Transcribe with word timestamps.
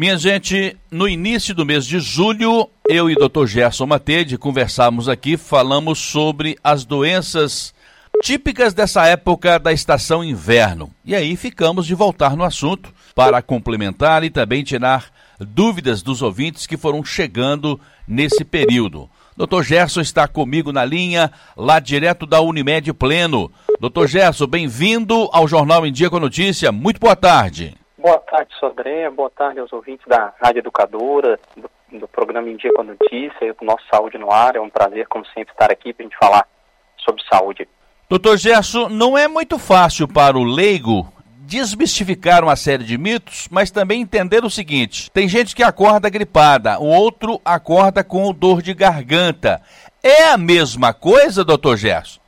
Minha 0.00 0.16
gente, 0.16 0.78
no 0.90 1.06
início 1.06 1.54
do 1.54 1.66
mês 1.66 1.84
de 1.84 2.00
julho, 2.00 2.70
eu 2.88 3.10
e 3.10 3.12
o 3.12 3.28
Dr. 3.28 3.44
Gerson 3.44 3.84
Matede 3.84 4.38
conversamos 4.38 5.10
aqui, 5.10 5.36
falamos 5.36 5.98
sobre 5.98 6.56
as 6.64 6.86
doenças 6.86 7.74
típicas 8.22 8.72
dessa 8.72 9.06
época 9.06 9.58
da 9.58 9.74
estação 9.74 10.24
inverno. 10.24 10.90
E 11.04 11.14
aí 11.14 11.36
ficamos 11.36 11.86
de 11.86 11.94
voltar 11.94 12.34
no 12.34 12.44
assunto 12.44 12.94
para 13.14 13.42
complementar 13.42 14.24
e 14.24 14.30
também 14.30 14.64
tirar 14.64 15.10
dúvidas 15.38 16.00
dos 16.00 16.22
ouvintes 16.22 16.66
que 16.66 16.78
foram 16.78 17.04
chegando 17.04 17.78
nesse 18.08 18.42
período. 18.42 19.06
Dr. 19.36 19.62
Gerson 19.62 20.00
está 20.00 20.26
comigo 20.26 20.72
na 20.72 20.82
linha, 20.82 21.30
lá 21.54 21.78
direto 21.78 22.24
da 22.24 22.40
Unimed 22.40 22.90
Pleno. 22.94 23.52
Dr. 23.78 24.06
Gerson, 24.06 24.46
bem-vindo 24.46 25.28
ao 25.30 25.46
Jornal 25.46 25.86
em 25.86 25.92
Dia 25.92 26.08
com 26.08 26.18
Notícia. 26.18 26.72
Muito 26.72 26.98
boa 26.98 27.14
tarde. 27.14 27.74
Boa 28.00 28.18
tarde, 28.18 28.50
Sodré. 28.58 29.10
Boa 29.10 29.28
tarde 29.28 29.60
aos 29.60 29.70
ouvintes 29.74 30.06
da 30.06 30.32
Rádio 30.42 30.60
Educadora, 30.60 31.38
do, 31.54 31.98
do 31.98 32.08
programa 32.08 32.48
Em 32.48 32.56
Dia 32.56 32.72
com 32.74 32.82
Notícia 32.82 33.44
e 33.44 33.52
do 33.52 33.62
nosso 33.62 33.84
Saúde 33.92 34.16
no 34.16 34.32
Ar. 34.32 34.56
É 34.56 34.60
um 34.60 34.70
prazer, 34.70 35.06
como 35.06 35.26
sempre, 35.26 35.52
estar 35.52 35.70
aqui 35.70 35.92
para 35.92 36.06
a 36.06 36.08
gente 36.08 36.16
falar 36.16 36.48
sobre 36.96 37.22
saúde. 37.30 37.68
Doutor 38.08 38.38
Gerson, 38.38 38.88
não 38.88 39.18
é 39.18 39.28
muito 39.28 39.58
fácil 39.58 40.08
para 40.08 40.38
o 40.38 40.42
leigo 40.42 41.12
desmistificar 41.40 42.42
uma 42.42 42.56
série 42.56 42.84
de 42.84 42.96
mitos, 42.96 43.48
mas 43.50 43.70
também 43.70 44.00
entender 44.00 44.46
o 44.46 44.50
seguinte: 44.50 45.10
tem 45.10 45.28
gente 45.28 45.54
que 45.54 45.62
acorda 45.62 46.08
gripada, 46.08 46.80
o 46.80 46.86
outro 46.86 47.38
acorda 47.44 48.02
com 48.02 48.32
dor 48.32 48.62
de 48.62 48.72
garganta. 48.72 49.60
É 50.02 50.30
a 50.30 50.38
mesma 50.38 50.94
coisa, 50.94 51.44
doutor 51.44 51.76
Gerson? 51.76 52.18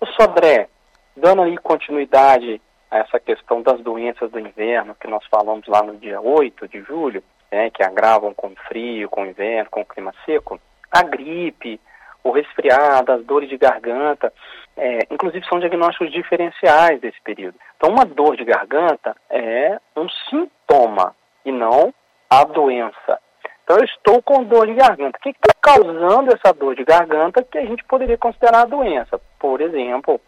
O 0.00 0.06
Sodré, 0.06 0.68
dando 1.16 1.42
aí 1.42 1.58
continuidade 1.58 2.60
a 2.90 2.98
essa 2.98 3.20
questão 3.20 3.62
das 3.62 3.80
doenças 3.80 4.30
do 4.30 4.38
inverno 4.38 4.94
que 4.94 5.08
nós 5.08 5.24
falamos 5.26 5.66
lá 5.66 5.82
no 5.82 5.96
dia 5.96 6.20
8 6.20 6.68
de 6.68 6.80
julho, 6.82 7.22
né, 7.50 7.70
que 7.70 7.82
agravam 7.82 8.34
com 8.34 8.54
frio, 8.68 9.08
com 9.08 9.26
inverno, 9.26 9.70
com 9.70 9.84
clima 9.84 10.14
seco, 10.24 10.60
a 10.90 11.02
gripe, 11.02 11.80
o 12.22 12.30
resfriado, 12.30 13.12
as 13.12 13.24
dores 13.24 13.48
de 13.48 13.56
garganta, 13.56 14.32
é, 14.76 15.00
inclusive 15.10 15.46
são 15.46 15.58
diagnósticos 15.58 16.12
diferenciais 16.12 17.00
desse 17.00 17.20
período. 17.22 17.56
Então, 17.76 17.90
uma 17.90 18.04
dor 18.04 18.36
de 18.36 18.44
garganta 18.44 19.16
é 19.30 19.78
um 19.96 20.08
sintoma 20.28 21.14
e 21.44 21.52
não 21.52 21.92
a 22.28 22.44
doença. 22.44 23.18
Então, 23.64 23.76
eu 23.78 23.84
estou 23.84 24.22
com 24.22 24.44
dor 24.44 24.66
de 24.66 24.74
garganta. 24.74 25.18
O 25.18 25.20
que 25.20 25.30
está 25.30 25.54
causando 25.60 26.32
essa 26.34 26.52
dor 26.54 26.74
de 26.74 26.84
garganta 26.84 27.42
que 27.42 27.58
a 27.58 27.66
gente 27.66 27.84
poderia 27.84 28.16
considerar 28.16 28.62
a 28.62 28.66
doença? 28.66 29.20
Por 29.38 29.60
exemplo, 29.60 30.20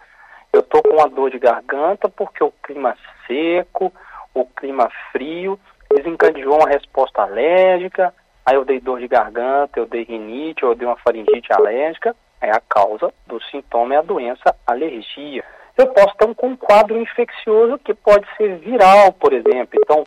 eu 0.52 0.60
estou 0.60 0.82
com 0.82 0.94
uma 0.94 1.08
dor 1.08 1.30
de 1.30 1.38
garganta 1.38 2.08
porque 2.08 2.42
o 2.42 2.52
clima 2.62 2.96
seco, 3.26 3.92
o 4.34 4.44
clima 4.44 4.90
frio, 5.12 5.58
desencadeou 5.94 6.56
uma 6.56 6.68
resposta 6.68 7.22
alérgica, 7.22 8.14
aí 8.44 8.54
eu 8.54 8.64
dei 8.64 8.80
dor 8.80 9.00
de 9.00 9.08
garganta, 9.08 9.78
eu 9.78 9.86
dei 9.86 10.04
rinite, 10.04 10.62
eu 10.62 10.74
dei 10.74 10.86
uma 10.86 10.96
faringite 10.96 11.52
alérgica, 11.52 12.14
é 12.40 12.50
a 12.50 12.60
causa 12.60 13.12
do 13.26 13.40
sintoma 13.44 13.94
é 13.94 13.98
a 13.98 14.02
doença 14.02 14.54
alergia. 14.66 15.44
Eu 15.76 15.86
posso 15.88 16.14
ter 16.16 16.26
um 16.26 16.56
quadro 16.56 17.00
infeccioso 17.00 17.78
que 17.78 17.94
pode 17.94 18.26
ser 18.36 18.56
viral, 18.58 19.12
por 19.12 19.32
exemplo. 19.32 19.78
Então, 19.82 20.04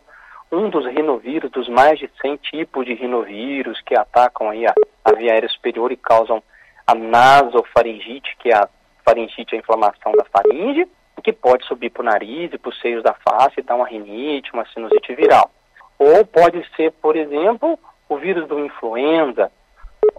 um 0.50 0.68
dos 0.68 0.86
rinovírus, 0.86 1.50
dos 1.50 1.68
mais 1.68 1.98
de 1.98 2.10
100 2.20 2.36
tipos 2.36 2.84
de 2.86 2.94
rinovírus 2.94 3.80
que 3.82 3.96
atacam 3.96 4.50
aí 4.50 4.66
a, 4.66 4.74
a 5.04 5.12
via 5.12 5.32
aérea 5.32 5.48
superior 5.48 5.90
e 5.90 5.96
causam 5.96 6.42
a 6.86 6.94
nasofaringite, 6.94 8.36
que 8.38 8.50
é 8.50 8.56
a 8.56 8.68
faringite, 9.04 9.54
a 9.54 9.58
inflamação 9.58 10.12
da 10.12 10.24
faringe, 10.24 10.88
que 11.22 11.32
pode 11.32 11.64
subir 11.66 11.90
para 11.90 12.02
o 12.02 12.04
nariz 12.04 12.52
e 12.52 12.58
para 12.58 12.68
os 12.68 12.80
seios 12.80 13.02
da 13.02 13.14
face 13.14 13.58
e 13.58 13.62
dar 13.62 13.76
uma 13.76 13.88
rinite, 13.88 14.52
uma 14.52 14.66
sinusite 14.66 15.14
viral. 15.14 15.50
Ou 15.98 16.24
pode 16.26 16.62
ser, 16.76 16.92
por 16.92 17.16
exemplo, 17.16 17.78
o 18.08 18.18
vírus 18.18 18.46
do 18.46 18.60
influenza, 18.60 19.50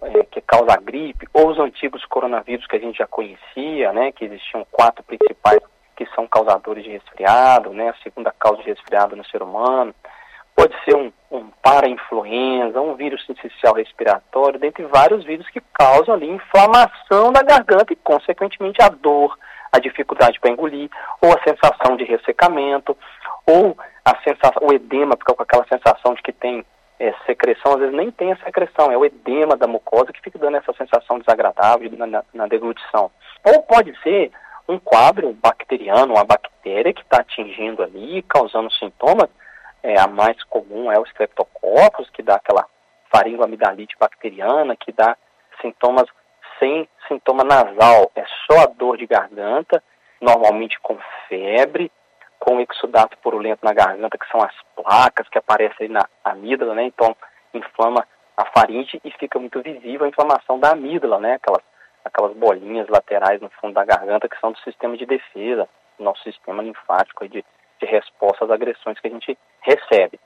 é, 0.01 0.23
que 0.23 0.41
causa 0.41 0.73
a 0.73 0.77
gripe, 0.77 1.27
ou 1.31 1.49
os 1.49 1.59
antigos 1.59 2.03
coronavírus 2.05 2.65
que 2.65 2.75
a 2.75 2.79
gente 2.79 2.97
já 2.97 3.05
conhecia, 3.05 3.93
né, 3.93 4.11
que 4.11 4.25
existiam 4.25 4.65
quatro 4.71 5.03
principais 5.03 5.59
que 5.95 6.05
são 6.07 6.27
causadores 6.27 6.83
de 6.83 6.89
resfriado, 6.89 7.69
né, 7.71 7.89
a 7.89 8.03
segunda 8.03 8.31
causa 8.31 8.61
de 8.63 8.69
resfriado 8.69 9.15
no 9.15 9.25
ser 9.25 9.43
humano. 9.43 9.93
Pode 10.55 10.73
ser 10.83 10.95
um, 10.95 11.11
um 11.29 11.49
para-influenza, 11.61 12.79
um 12.79 12.95
vírus 12.95 13.25
sensicial 13.25 13.73
respiratório, 13.75 14.59
dentre 14.59 14.85
vários 14.85 15.23
vírus 15.25 15.49
que 15.49 15.61
causam 15.73 16.15
ali 16.15 16.29
inflamação 16.29 17.31
da 17.33 17.43
garganta 17.43 17.91
e, 17.91 17.97
consequentemente, 17.97 18.81
a 18.81 18.89
dor, 18.89 19.37
a 19.71 19.79
dificuldade 19.79 20.39
para 20.39 20.51
engolir, 20.51 20.89
ou 21.21 21.33
a 21.33 21.43
sensação 21.43 21.97
de 21.97 22.05
ressecamento, 22.05 22.97
ou 23.45 23.77
a 24.03 24.15
sensação, 24.23 24.61
o 24.61 24.73
edema, 24.73 25.17
porque 25.17 25.33
com 25.33 25.43
aquela 25.43 25.65
sensação 25.67 26.13
de 26.13 26.21
que 26.21 26.31
tem 26.31 26.65
é, 26.99 27.13
secreção, 27.25 27.73
às 27.73 27.79
vezes 27.79 27.95
nem 27.95 28.09
tem 28.11 28.31
a 28.31 28.37
secreção, 28.37 28.91
é 28.91 28.97
o 28.97 29.05
edema 29.05 29.57
da 29.57 29.67
mucosa 29.67 30.13
que 30.13 30.21
fica 30.21 30.39
dando 30.39 30.57
essa 30.57 30.73
sensação 30.73 31.19
desagradável 31.19 31.91
na, 31.97 32.07
na, 32.07 32.23
na 32.33 32.47
deglutição. 32.47 33.11
Ou 33.43 33.61
pode 33.63 33.93
ser 34.01 34.31
um 34.67 34.79
quadro 34.79 35.33
bacteriano, 35.33 36.13
uma 36.13 36.23
bactéria 36.23 36.93
que 36.93 37.01
está 37.01 37.21
atingindo 37.21 37.83
ali, 37.83 38.23
causando 38.23 38.71
sintomas. 38.73 39.29
É, 39.87 39.99
a 39.99 40.07
mais 40.07 40.43
comum 40.45 40.91
é 40.91 40.97
o 40.97 41.03
Streptococcus, 41.03 42.09
que 42.09 42.23
dá 42.23 42.37
aquela 42.37 42.65
faringoamidalite 43.13 43.95
bacteriana, 43.99 44.75
que 44.75 44.91
dá 44.91 45.15
sintomas 45.61 46.09
sem 46.57 46.89
sintoma 47.07 47.43
nasal, 47.43 48.11
é 48.15 48.25
só 48.47 48.63
a 48.63 48.65
dor 48.65 48.97
de 48.97 49.05
garganta, 49.05 49.83
normalmente 50.19 50.79
com 50.79 50.97
febre, 51.29 51.91
com 52.39 52.59
exudato 52.59 53.15
purulento 53.19 53.63
na 53.63 53.73
garganta, 53.73 54.17
que 54.17 54.27
são 54.31 54.41
as 54.41 54.55
placas 54.75 55.29
que 55.29 55.37
aparecem 55.37 55.87
na 55.87 56.09
amígdala, 56.23 56.73
né? 56.73 56.85
Então, 56.85 57.15
inflama 57.53 58.07
a 58.35 58.45
faringe 58.57 58.99
e 59.03 59.11
fica 59.11 59.37
muito 59.37 59.61
visível 59.61 60.07
a 60.07 60.09
inflamação 60.09 60.59
da 60.59 60.71
amígdala, 60.71 61.19
né? 61.19 61.35
Aquelas, 61.35 61.61
aquelas 62.03 62.35
bolinhas 62.35 62.87
laterais 62.87 63.39
no 63.39 63.51
fundo 63.61 63.75
da 63.75 63.85
garganta 63.85 64.27
que 64.27 64.39
são 64.39 64.51
do 64.51 64.59
sistema 64.61 64.97
de 64.97 65.05
defesa, 65.05 65.69
nosso 65.99 66.23
sistema 66.23 66.63
linfático 66.63 67.27
de, 67.29 67.45
de 67.79 67.85
resposta 67.85 68.45
às 68.45 68.51
agressões 68.51 68.99
que 68.99 69.07
a 69.07 69.11
gente 69.11 69.37
recebe. 69.61 70.19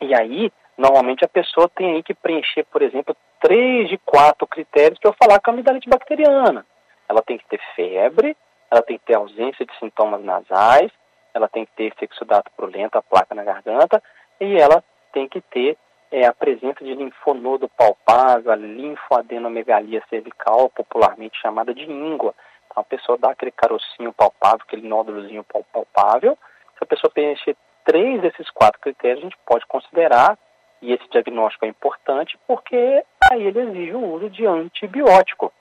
E 0.00 0.14
aí, 0.14 0.52
normalmente 0.76 1.24
a 1.24 1.28
pessoa 1.28 1.68
tem 1.68 1.92
aí 1.92 2.02
que 2.02 2.14
preencher, 2.14 2.64
por 2.64 2.82
exemplo, 2.82 3.16
três 3.40 3.88
de 3.88 3.98
quatro 3.98 4.46
critérios 4.46 4.98
para 4.98 5.10
eu 5.10 5.16
falar 5.22 5.40
com 5.40 5.50
a 5.50 5.54
amidalite 5.54 5.88
bacteriana. 5.88 6.64
Ela 7.08 7.22
tem 7.22 7.38
que 7.38 7.46
ter 7.46 7.60
febre, 7.74 8.36
ela 8.70 8.82
tem 8.82 8.98
que 8.98 9.04
ter 9.04 9.14
ausência 9.14 9.66
de 9.66 9.78
sintomas 9.78 10.22
nasais, 10.22 10.90
ela 11.34 11.48
tem 11.48 11.64
que 11.64 11.72
ter 11.72 11.92
sexudato 11.98 12.50
prolento, 12.56 12.98
a 12.98 13.02
placa 13.02 13.34
na 13.34 13.44
garganta, 13.44 14.02
e 14.40 14.56
ela 14.56 14.82
tem 15.12 15.28
que 15.28 15.40
ter 15.40 15.76
é, 16.10 16.26
a 16.26 16.32
presença 16.32 16.84
de 16.84 16.94
linfonodo 16.94 17.68
palpável, 17.68 18.52
linfoadenomegalia 18.54 20.02
cervical, 20.08 20.68
popularmente 20.70 21.40
chamada 21.40 21.72
de 21.72 21.84
íngua. 21.84 22.34
Então 22.66 22.80
a 22.80 22.84
pessoa 22.84 23.18
dá 23.18 23.30
aquele 23.30 23.52
carocinho 23.52 24.12
palpável, 24.12 24.60
aquele 24.66 24.88
nódulozinho 24.88 25.44
palpável. 25.72 26.36
Se 26.80 26.84
a 26.84 26.86
pessoa 26.86 27.10
preencher 27.12 27.54
três 27.84 28.22
desses 28.22 28.48
quatro 28.50 28.80
critérios, 28.80 29.18
a 29.18 29.24
gente 29.24 29.36
pode 29.44 29.66
considerar, 29.66 30.38
e 30.80 30.94
esse 30.94 31.06
diagnóstico 31.10 31.66
é 31.66 31.68
importante, 31.68 32.38
porque 32.48 33.04
aí 33.30 33.42
ele 33.46 33.60
exige 33.60 33.92
o 33.92 34.14
uso 34.14 34.30
de 34.30 34.46
antibiótico. 34.46 35.52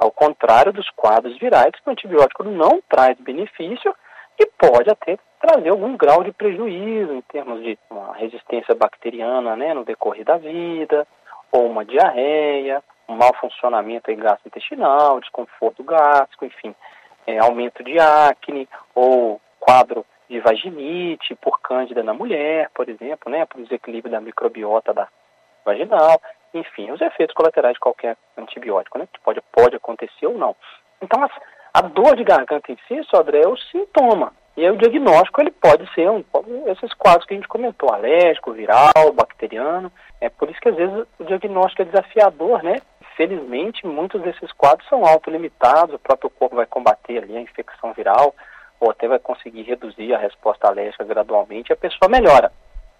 Ao 0.00 0.10
contrário 0.10 0.72
dos 0.72 0.90
quadros 0.90 1.38
virais, 1.38 1.70
que 1.70 1.88
o 1.88 1.92
antibiótico 1.92 2.42
não 2.42 2.82
traz 2.88 3.16
benefício, 3.20 3.94
e 4.36 4.46
pode 4.46 4.90
até 4.90 5.16
trazer 5.40 5.68
algum 5.68 5.96
grau 5.96 6.24
de 6.24 6.32
prejuízo 6.32 7.12
em 7.12 7.20
termos 7.22 7.62
de 7.62 7.78
uma 7.88 8.14
resistência 8.14 8.74
bacteriana 8.74 9.54
né, 9.54 9.72
no 9.74 9.84
decorrer 9.84 10.24
da 10.24 10.38
vida, 10.38 11.06
ou 11.52 11.66
uma 11.66 11.84
diarreia, 11.84 12.82
um 13.08 13.14
mau 13.14 13.32
funcionamento 13.40 14.14
gastrointestinal, 14.16 15.20
desconforto 15.20 15.84
gástrico, 15.84 16.44
enfim, 16.44 16.74
é, 17.28 17.38
aumento 17.38 17.84
de 17.84 17.96
acne, 18.00 18.68
ou 18.92 19.40
quadro 19.60 20.04
de 20.28 20.40
vaginite 20.40 21.34
por 21.36 21.60
cândida 21.60 22.02
na 22.02 22.12
mulher, 22.12 22.70
por 22.74 22.88
exemplo, 22.88 23.30
né, 23.30 23.46
por 23.46 23.62
desequilíbrio 23.62 24.12
da 24.12 24.20
microbiota 24.20 24.92
da 24.92 25.08
vaginal, 25.64 26.20
enfim, 26.52 26.90
os 26.90 27.00
efeitos 27.00 27.34
colaterais 27.34 27.74
de 27.74 27.80
qualquer 27.80 28.16
antibiótico, 28.36 28.98
né, 28.98 29.08
que 29.12 29.20
pode, 29.20 29.40
pode 29.52 29.76
acontecer 29.76 30.26
ou 30.26 30.36
não. 30.36 30.54
Então, 31.00 31.22
as, 31.22 31.30
a 31.72 31.82
dor 31.82 32.16
de 32.16 32.24
garganta 32.24 32.72
em 32.72 32.78
si, 32.86 33.02
Sodré, 33.04 33.42
é 33.42 33.48
o 33.48 33.56
sintoma. 33.56 34.32
E 34.56 34.64
aí 34.64 34.70
o 34.72 34.76
diagnóstico 34.76 35.40
ele 35.40 35.52
pode 35.52 35.88
ser 35.94 36.10
um, 36.10 36.24
esses 36.66 36.92
quadros 36.94 37.24
que 37.24 37.34
a 37.34 37.36
gente 37.36 37.46
comentou, 37.46 37.94
alérgico, 37.94 38.52
viral, 38.52 39.12
bacteriano. 39.14 39.92
É 40.20 40.28
por 40.28 40.50
isso 40.50 40.60
que 40.60 40.68
às 40.68 40.74
vezes 40.74 41.06
o 41.16 41.24
diagnóstico 41.24 41.82
é 41.82 41.84
desafiador, 41.84 42.64
né? 42.64 42.80
Felizmente, 43.16 43.86
muitos 43.86 44.20
desses 44.20 44.50
quadros 44.52 44.88
são 44.88 45.04
autolimitados, 45.04 45.94
o 45.94 45.98
próprio 46.00 46.28
corpo 46.30 46.56
vai 46.56 46.66
combater 46.66 47.22
ali 47.22 47.36
a 47.36 47.40
infecção 47.40 47.92
viral, 47.92 48.34
ou 48.80 48.90
até 48.90 49.08
vai 49.08 49.18
conseguir 49.18 49.62
reduzir 49.62 50.14
a 50.14 50.18
resposta 50.18 50.68
alérgica 50.68 51.04
gradualmente 51.04 51.72
a 51.72 51.76
pessoa 51.76 52.08
melhora. 52.08 52.52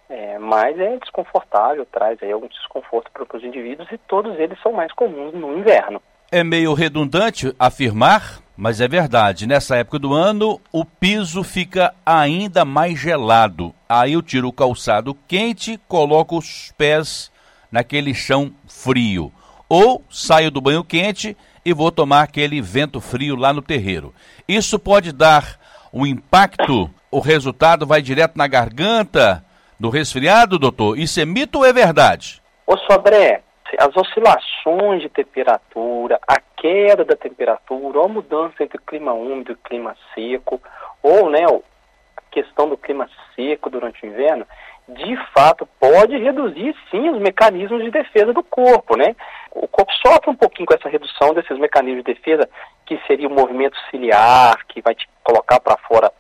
É, 0.08 0.38
mas 0.38 0.78
é 0.78 0.96
desconfortável, 0.96 1.84
traz 1.86 2.22
aí 2.22 2.32
algum 2.32 2.48
desconforto 2.48 3.10
para 3.12 3.36
os 3.36 3.44
indivíduos 3.44 3.90
e 3.92 3.98
todos 3.98 4.38
eles 4.38 4.58
são 4.62 4.72
mais 4.72 4.90
comuns 4.92 5.34
no 5.34 5.58
inverno. 5.58 6.00
É 6.30 6.42
meio 6.42 6.75
redundante 6.75 7.54
afirmar 7.58 8.40
Mas 8.60 8.80
é 8.80 8.88
verdade, 8.88 9.46
nessa 9.46 9.76
época 9.76 10.00
do 10.00 10.12
ano 10.12 10.60
o 10.72 10.84
piso 10.84 11.44
fica 11.44 11.94
ainda 12.04 12.64
mais 12.64 12.98
gelado. 12.98 13.72
Aí 13.88 14.14
eu 14.14 14.22
tiro 14.22 14.48
o 14.48 14.52
calçado 14.52 15.16
quente, 15.28 15.78
coloco 15.86 16.36
os 16.36 16.72
pés 16.76 17.30
naquele 17.70 18.12
chão 18.12 18.52
frio. 18.66 19.32
Ou 19.69 20.02
saio 20.10 20.50
do 20.50 20.60
banho 20.60 20.82
quente 20.82 21.36
e 21.64 21.72
vou 21.72 21.92
tomar 21.92 22.22
aquele 22.22 22.60
vento 22.60 23.00
frio 23.00 23.36
lá 23.36 23.52
no 23.52 23.62
terreiro. 23.62 24.12
Isso 24.48 24.78
pode 24.78 25.12
dar 25.12 25.57
um 25.93 26.06
impacto, 26.06 26.90
o 27.11 27.20
resultado 27.20 27.87
vai 27.87 28.02
direto 28.02 28.37
na 28.37 28.46
garganta 28.46 29.44
do 29.79 29.90
resfriado, 29.90 30.58
doutor? 30.58 30.99
Isso 30.99 31.20
é 31.20 31.25
mito 31.25 31.58
ou 31.58 31.64
é 31.64 31.73
verdade? 31.73 32.43
Ô 32.67 32.76
Sobré, 32.79 33.43
as 33.79 33.96
oscilações 33.96 35.02
de 35.02 35.08
temperatura, 35.08 36.19
a 36.26 36.40
queda 36.56 37.05
da 37.05 37.17
temperatura, 37.17 37.99
ou 37.99 38.05
a 38.05 38.08
mudança 38.08 38.62
entre 38.62 38.79
o 38.79 38.82
clima 38.82 39.12
úmido 39.12 39.52
e 39.52 39.55
o 39.55 39.58
clima 39.58 39.94
seco, 40.14 40.61
ou 41.02 41.31
né, 41.31 41.44
a 41.44 42.23
questão 42.31 42.69
do 42.69 42.76
clima 42.76 43.08
seco 43.35 43.70
durante 43.70 44.05
o 44.05 44.08
inverno, 44.08 44.46
de 44.88 45.17
fato 45.35 45.69
pode 45.79 46.17
reduzir 46.17 46.75
sim 46.90 47.11
os 47.11 47.20
mecanismos 47.20 47.82
de 47.85 47.90
defesa 47.90 48.32
do 48.32 48.43
corpo, 48.43 48.96
né? 48.96 49.14
O 49.52 49.69
corpo 49.69 49.93
sofre 50.06 50.31
um 50.31 50.37
pouquinho 50.37 50.67
com 50.67 50.75
essa 50.75 50.88
redução 50.88 51.35
desses 51.35 51.58
mecanismos 51.58 52.05
de 52.05 52.14
defesa, 52.14 52.49
que 52.87 52.99
seria 53.06 53.29
o 53.29 53.35
movimento 53.35 53.76
ciliar, 53.90 54.64
que 54.67 54.81
vai 54.81 54.94
te 54.94 55.08
colocar 55.23 55.61
para 55.61 55.76
fora 55.79 56.11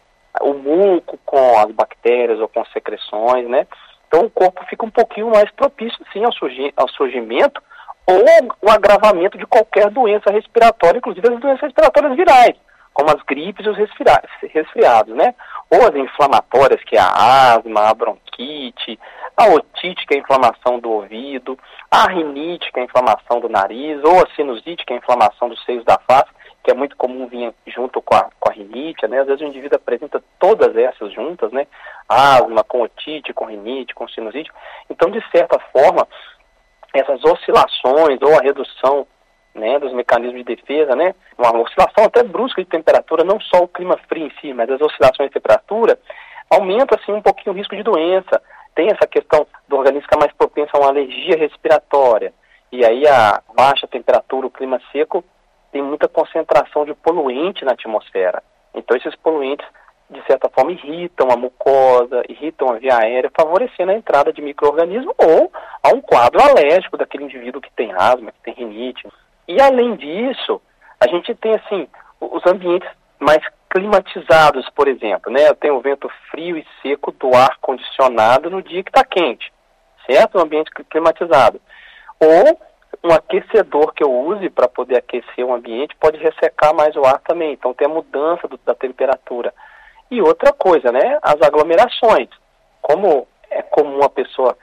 o 0.42 0.52
muco 0.52 1.18
com 1.24 1.58
as 1.58 1.70
bactérias 1.72 2.38
ou 2.40 2.48
com 2.48 2.64
secreções, 2.66 3.48
né? 3.48 3.66
Então 4.06 4.20
o 4.20 4.30
corpo 4.30 4.64
fica 4.68 4.84
um 4.84 4.90
pouquinho 4.90 5.30
mais 5.30 5.50
propício 5.52 5.98
sim 6.12 6.24
ao, 6.24 6.32
surgi 6.32 6.72
ao 6.76 6.88
surgimento 6.88 7.62
ou 8.06 8.24
o 8.62 8.70
agravamento 8.70 9.36
de 9.36 9.46
qualquer 9.46 9.90
doença 9.90 10.30
respiratória, 10.30 10.98
inclusive 10.98 11.28
as 11.28 11.40
doenças 11.40 11.60
respiratórias 11.60 12.16
virais, 12.16 12.54
como 12.98 13.16
as 13.16 13.22
gripes 13.22 13.64
e 13.64 13.68
os 13.68 13.76
resfriados, 13.76 15.14
né? 15.14 15.32
Ou 15.70 15.86
as 15.86 15.94
inflamatórias, 15.94 16.82
que 16.82 16.96
é 16.96 17.00
a 17.00 17.54
asma, 17.54 17.88
a 17.88 17.94
bronquite, 17.94 18.98
a 19.36 19.46
otite, 19.50 20.04
que 20.04 20.14
é 20.14 20.16
a 20.16 20.20
inflamação 20.20 20.80
do 20.80 20.90
ouvido, 20.90 21.56
a 21.88 22.08
rinite, 22.08 22.72
que 22.72 22.80
é 22.80 22.82
a 22.82 22.86
inflamação 22.86 23.38
do 23.38 23.48
nariz, 23.48 24.02
ou 24.02 24.18
a 24.18 24.26
sinusite, 24.34 24.84
que 24.84 24.92
é 24.92 24.96
a 24.96 24.98
inflamação 24.98 25.48
dos 25.48 25.64
seios 25.64 25.84
da 25.84 25.96
face, 26.10 26.28
que 26.64 26.72
é 26.72 26.74
muito 26.74 26.96
comum 26.96 27.28
vir 27.28 27.54
junto 27.68 28.02
com 28.02 28.16
a, 28.16 28.28
com 28.40 28.50
a 28.50 28.52
rinite, 28.52 29.06
né? 29.06 29.20
Às 29.20 29.26
vezes 29.28 29.42
o 29.42 29.48
indivíduo 29.48 29.76
apresenta 29.76 30.20
todas 30.40 30.76
essas 30.76 31.12
juntas, 31.12 31.52
né? 31.52 31.68
Asma, 32.08 32.64
com 32.64 32.82
otite, 32.82 33.32
com 33.32 33.44
rinite, 33.44 33.94
com 33.94 34.08
sinusite. 34.08 34.50
Então, 34.90 35.08
de 35.08 35.22
certa 35.30 35.56
forma, 35.72 36.04
essas 36.92 37.22
oscilações 37.22 38.18
ou 38.22 38.36
a 38.36 38.42
redução 38.42 39.06
né, 39.58 39.78
dos 39.78 39.92
mecanismos 39.92 40.44
de 40.44 40.56
defesa, 40.56 40.94
né, 40.96 41.14
uma 41.36 41.60
oscilação 41.60 42.04
até 42.04 42.22
brusca 42.22 42.62
de 42.62 42.68
temperatura, 42.68 43.24
não 43.24 43.40
só 43.40 43.64
o 43.64 43.68
clima 43.68 43.98
frio 44.08 44.26
em 44.26 44.32
si, 44.40 44.54
mas 44.54 44.70
as 44.70 44.80
oscilações 44.80 45.28
de 45.28 45.34
temperatura, 45.34 45.98
aumenta 46.50 46.96
assim 46.96 47.12
um 47.12 47.22
pouquinho 47.22 47.54
o 47.54 47.58
risco 47.58 47.76
de 47.76 47.82
doença. 47.82 48.40
Tem 48.74 48.86
essa 48.86 49.06
questão 49.06 49.46
do 49.66 49.76
organismo 49.76 50.02
ficar 50.02 50.18
mais 50.18 50.32
propenso 50.32 50.70
a 50.74 50.78
uma 50.78 50.88
alergia 50.88 51.36
respiratória. 51.36 52.32
E 52.70 52.84
aí 52.84 53.06
a 53.06 53.42
baixa 53.54 53.86
temperatura, 53.86 54.46
o 54.46 54.50
clima 54.50 54.80
seco, 54.92 55.24
tem 55.72 55.82
muita 55.82 56.08
concentração 56.08 56.84
de 56.84 56.94
poluente 56.94 57.64
na 57.64 57.72
atmosfera. 57.72 58.42
Então 58.74 58.96
esses 58.96 59.14
poluentes, 59.16 59.66
de 60.10 60.22
certa 60.26 60.48
forma, 60.48 60.72
irritam 60.72 61.28
a 61.30 61.36
mucosa, 61.36 62.22
irritam 62.28 62.70
a 62.70 62.78
via 62.78 62.96
aérea, 62.98 63.30
favorecendo 63.36 63.92
a 63.92 63.94
entrada 63.94 64.32
de 64.32 64.40
micro-organismos 64.40 65.14
ou 65.18 65.52
a 65.82 65.88
um 65.94 66.00
quadro 66.00 66.40
alérgico 66.40 66.96
daquele 66.96 67.24
indivíduo 67.24 67.60
que 67.60 67.72
tem 67.72 67.92
asma, 67.92 68.32
que 68.32 68.40
tem 68.42 68.54
rinite. 68.54 69.06
E 69.48 69.60
além 69.60 69.96
disso, 69.96 70.60
a 71.00 71.08
gente 71.08 71.34
tem 71.34 71.54
assim 71.54 71.88
os 72.20 72.46
ambientes 72.46 72.88
mais 73.18 73.42
climatizados, 73.70 74.68
por 74.70 74.86
exemplo, 74.86 75.32
né? 75.32 75.48
Eu 75.48 75.54
tenho 75.54 75.76
o 75.76 75.80
vento 75.80 76.08
frio 76.30 76.56
e 76.56 76.66
seco 76.82 77.10
do 77.12 77.34
ar 77.34 77.56
condicionado 77.60 78.50
no 78.50 78.62
dia 78.62 78.82
que 78.82 78.90
está 78.90 79.04
quente, 79.04 79.52
certo? 80.06 80.38
Um 80.38 80.42
ambiente 80.42 80.70
climatizado. 80.90 81.60
Ou 82.20 82.60
um 83.04 83.12
aquecedor 83.12 83.92
que 83.92 84.02
eu 84.02 84.12
use 84.12 84.50
para 84.50 84.68
poder 84.68 84.96
aquecer 84.96 85.44
o 85.44 85.54
ambiente 85.54 85.96
pode 85.96 86.18
ressecar 86.18 86.74
mais 86.74 86.96
o 86.96 87.04
ar 87.04 87.20
também. 87.20 87.52
Então 87.52 87.74
tem 87.74 87.86
a 87.86 87.90
mudança 87.90 88.48
do, 88.48 88.58
da 88.58 88.74
temperatura. 88.74 89.52
E 90.10 90.20
outra 90.22 90.52
coisa, 90.52 90.90
né? 90.90 91.18
As 91.22 91.40
aglomerações. 91.42 92.28
Como 92.80 93.26
é 93.50 93.62
comum 93.62 94.02
a 94.02 94.08
pessoa 94.08 94.56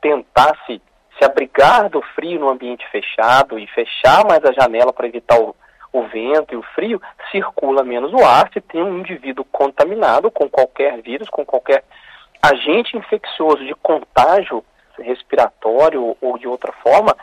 tentar 0.00 0.56
se, 0.66 0.80
se 1.20 1.24
abrigar 1.26 1.90
do 1.90 2.00
frio 2.14 2.40
no 2.40 2.48
ambiente 2.48 2.88
fechado 2.90 3.58
e 3.58 3.66
fechar 3.66 4.24
mais 4.24 4.42
a 4.42 4.52
janela 4.52 4.90
para 4.90 5.06
evitar 5.06 5.38
o, 5.38 5.54
o 5.92 6.02
vento 6.04 6.54
e 6.54 6.56
o 6.56 6.62
frio, 6.74 7.00
circula 7.30 7.84
menos 7.84 8.10
o 8.14 8.24
ar. 8.24 8.50
Se 8.52 8.60
tem 8.60 8.82
um 8.82 8.98
indivíduo 8.98 9.44
contaminado 9.52 10.30
com 10.30 10.48
qualquer 10.48 11.02
vírus, 11.02 11.28
com 11.28 11.44
qualquer 11.44 11.84
agente 12.42 12.96
infeccioso 12.96 13.62
de 13.66 13.74
contágio 13.74 14.64
respiratório 14.98 16.16
ou 16.20 16.38
de 16.38 16.48
outra 16.48 16.72
forma, 16.82 17.14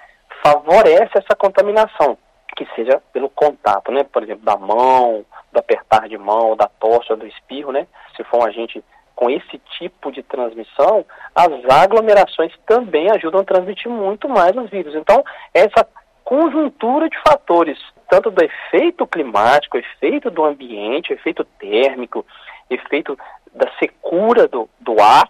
favorece 0.44 1.18
essa 1.18 1.36
contaminação, 1.36 2.18
que 2.56 2.68
seja 2.76 3.02
pelo 3.12 3.30
contato, 3.30 3.92
né? 3.92 4.04
Por 4.04 4.22
exemplo, 4.22 4.46
da 4.46 4.58
mão, 4.58 5.26
do 5.52 5.60
apertar 5.60 6.08
de 6.08 6.18
mão, 6.18 6.56
da 6.56 6.68
tosse 6.68 7.16
do 7.16 7.26
espirro, 7.26 7.72
né? 7.72 7.88
Se 8.16 8.24
for 8.26 8.42
um 8.42 8.46
agente 8.46 8.84
com 9.18 9.32
esse 9.32 9.60
tipo 9.80 10.12
de 10.12 10.22
transmissão, 10.22 11.04
as 11.34 11.50
aglomerações 11.68 12.54
também 12.68 13.10
ajudam 13.10 13.42
a 13.42 13.44
transmitir 13.44 13.90
muito 13.90 14.30
mais 14.30 14.56
os 14.56 14.70
vírus. 14.70 14.94
Então, 14.94 15.24
essa 15.52 15.88
conjuntura 16.24 17.10
de 17.10 17.18
fatores, 17.28 17.80
tanto 18.08 18.30
do 18.30 18.44
efeito 18.44 19.08
climático, 19.08 19.76
efeito 19.76 20.30
do 20.30 20.46
ambiente, 20.46 21.12
efeito 21.12 21.44
térmico, 21.60 22.24
efeito 22.70 23.18
da 23.56 23.68
secura 23.80 24.48
do, 24.48 24.70
do 24.80 25.02
ar, 25.02 25.28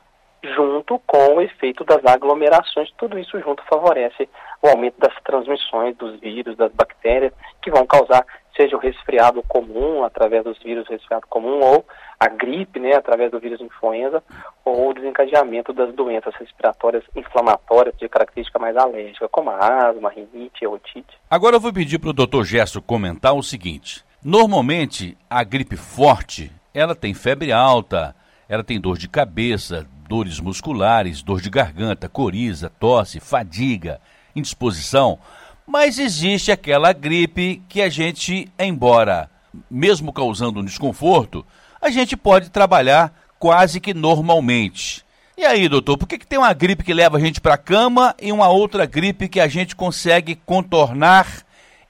junto 0.55 0.99
com 1.05 1.35
o 1.35 1.41
efeito 1.41 1.83
das 1.83 2.05
aglomerações, 2.05 2.89
tudo 2.97 3.17
isso 3.17 3.39
junto 3.39 3.63
favorece 3.63 4.29
o 4.61 4.67
aumento 4.67 4.99
das 4.99 5.13
transmissões 5.23 5.95
dos 5.97 6.19
vírus, 6.19 6.55
das 6.57 6.71
bactérias, 6.73 7.33
que 7.61 7.71
vão 7.71 7.85
causar, 7.85 8.25
seja 8.55 8.75
o 8.75 8.79
resfriado 8.79 9.43
comum, 9.47 10.03
através 10.03 10.43
dos 10.43 10.57
vírus 10.63 10.87
resfriado 10.87 11.27
comum, 11.27 11.59
ou 11.61 11.85
a 12.19 12.27
gripe, 12.27 12.79
né, 12.79 12.95
através 12.95 13.31
do 13.31 13.39
vírus 13.39 13.61
influenza, 13.61 14.23
ou 14.65 14.89
o 14.89 14.93
desencadeamento 14.93 15.71
das 15.71 15.93
doenças 15.93 16.33
respiratórias 16.35 17.03
inflamatórias 17.15 17.95
de 17.97 18.09
característica 18.09 18.57
mais 18.57 18.75
alérgica, 18.75 19.29
como 19.29 19.51
a 19.51 19.89
asma, 19.89 20.09
a 20.09 20.11
rinite, 20.11 20.65
a 20.65 20.69
otite. 20.69 21.17
Agora 21.29 21.55
eu 21.55 21.59
vou 21.59 21.71
pedir 21.71 21.99
para 21.99 22.09
o 22.09 22.13
Dr. 22.13 22.43
Gesso 22.43 22.81
comentar 22.81 23.33
o 23.33 23.43
seguinte: 23.43 24.03
normalmente 24.23 25.15
a 25.29 25.43
gripe 25.43 25.77
forte, 25.77 26.51
ela 26.73 26.95
tem 26.95 27.13
febre 27.13 27.51
alta, 27.51 28.15
ela 28.49 28.63
tem 28.63 28.79
dor 28.79 28.97
de 28.97 29.07
cabeça, 29.07 29.85
dores 30.07 30.39
musculares, 30.39 31.21
dor 31.21 31.41
de 31.41 31.49
garganta, 31.49 32.07
coriza, 32.07 32.71
tosse, 32.79 33.19
fadiga, 33.19 33.99
indisposição, 34.35 35.19
mas 35.65 35.99
existe 35.99 36.51
aquela 36.51 36.93
gripe 36.93 37.61
que 37.67 37.81
a 37.81 37.89
gente, 37.89 38.49
embora 38.57 39.29
mesmo 39.69 40.13
causando 40.13 40.59
um 40.59 40.65
desconforto, 40.65 41.45
a 41.81 41.89
gente 41.89 42.15
pode 42.15 42.49
trabalhar 42.49 43.13
quase 43.39 43.79
que 43.79 43.93
normalmente. 43.93 45.05
E 45.37 45.45
aí, 45.45 45.67
doutor, 45.69 45.97
por 45.97 46.07
que, 46.07 46.17
que 46.17 46.25
tem 46.25 46.39
uma 46.39 46.53
gripe 46.53 46.83
que 46.83 46.93
leva 46.93 47.17
a 47.17 47.19
gente 47.19 47.39
para 47.39 47.53
a 47.53 47.59
cama 47.59 48.15
e 48.19 48.31
uma 48.31 48.47
outra 48.47 48.85
gripe 48.85 49.27
que 49.29 49.39
a 49.39 49.47
gente 49.47 49.75
consegue 49.75 50.35
contornar 50.35 51.27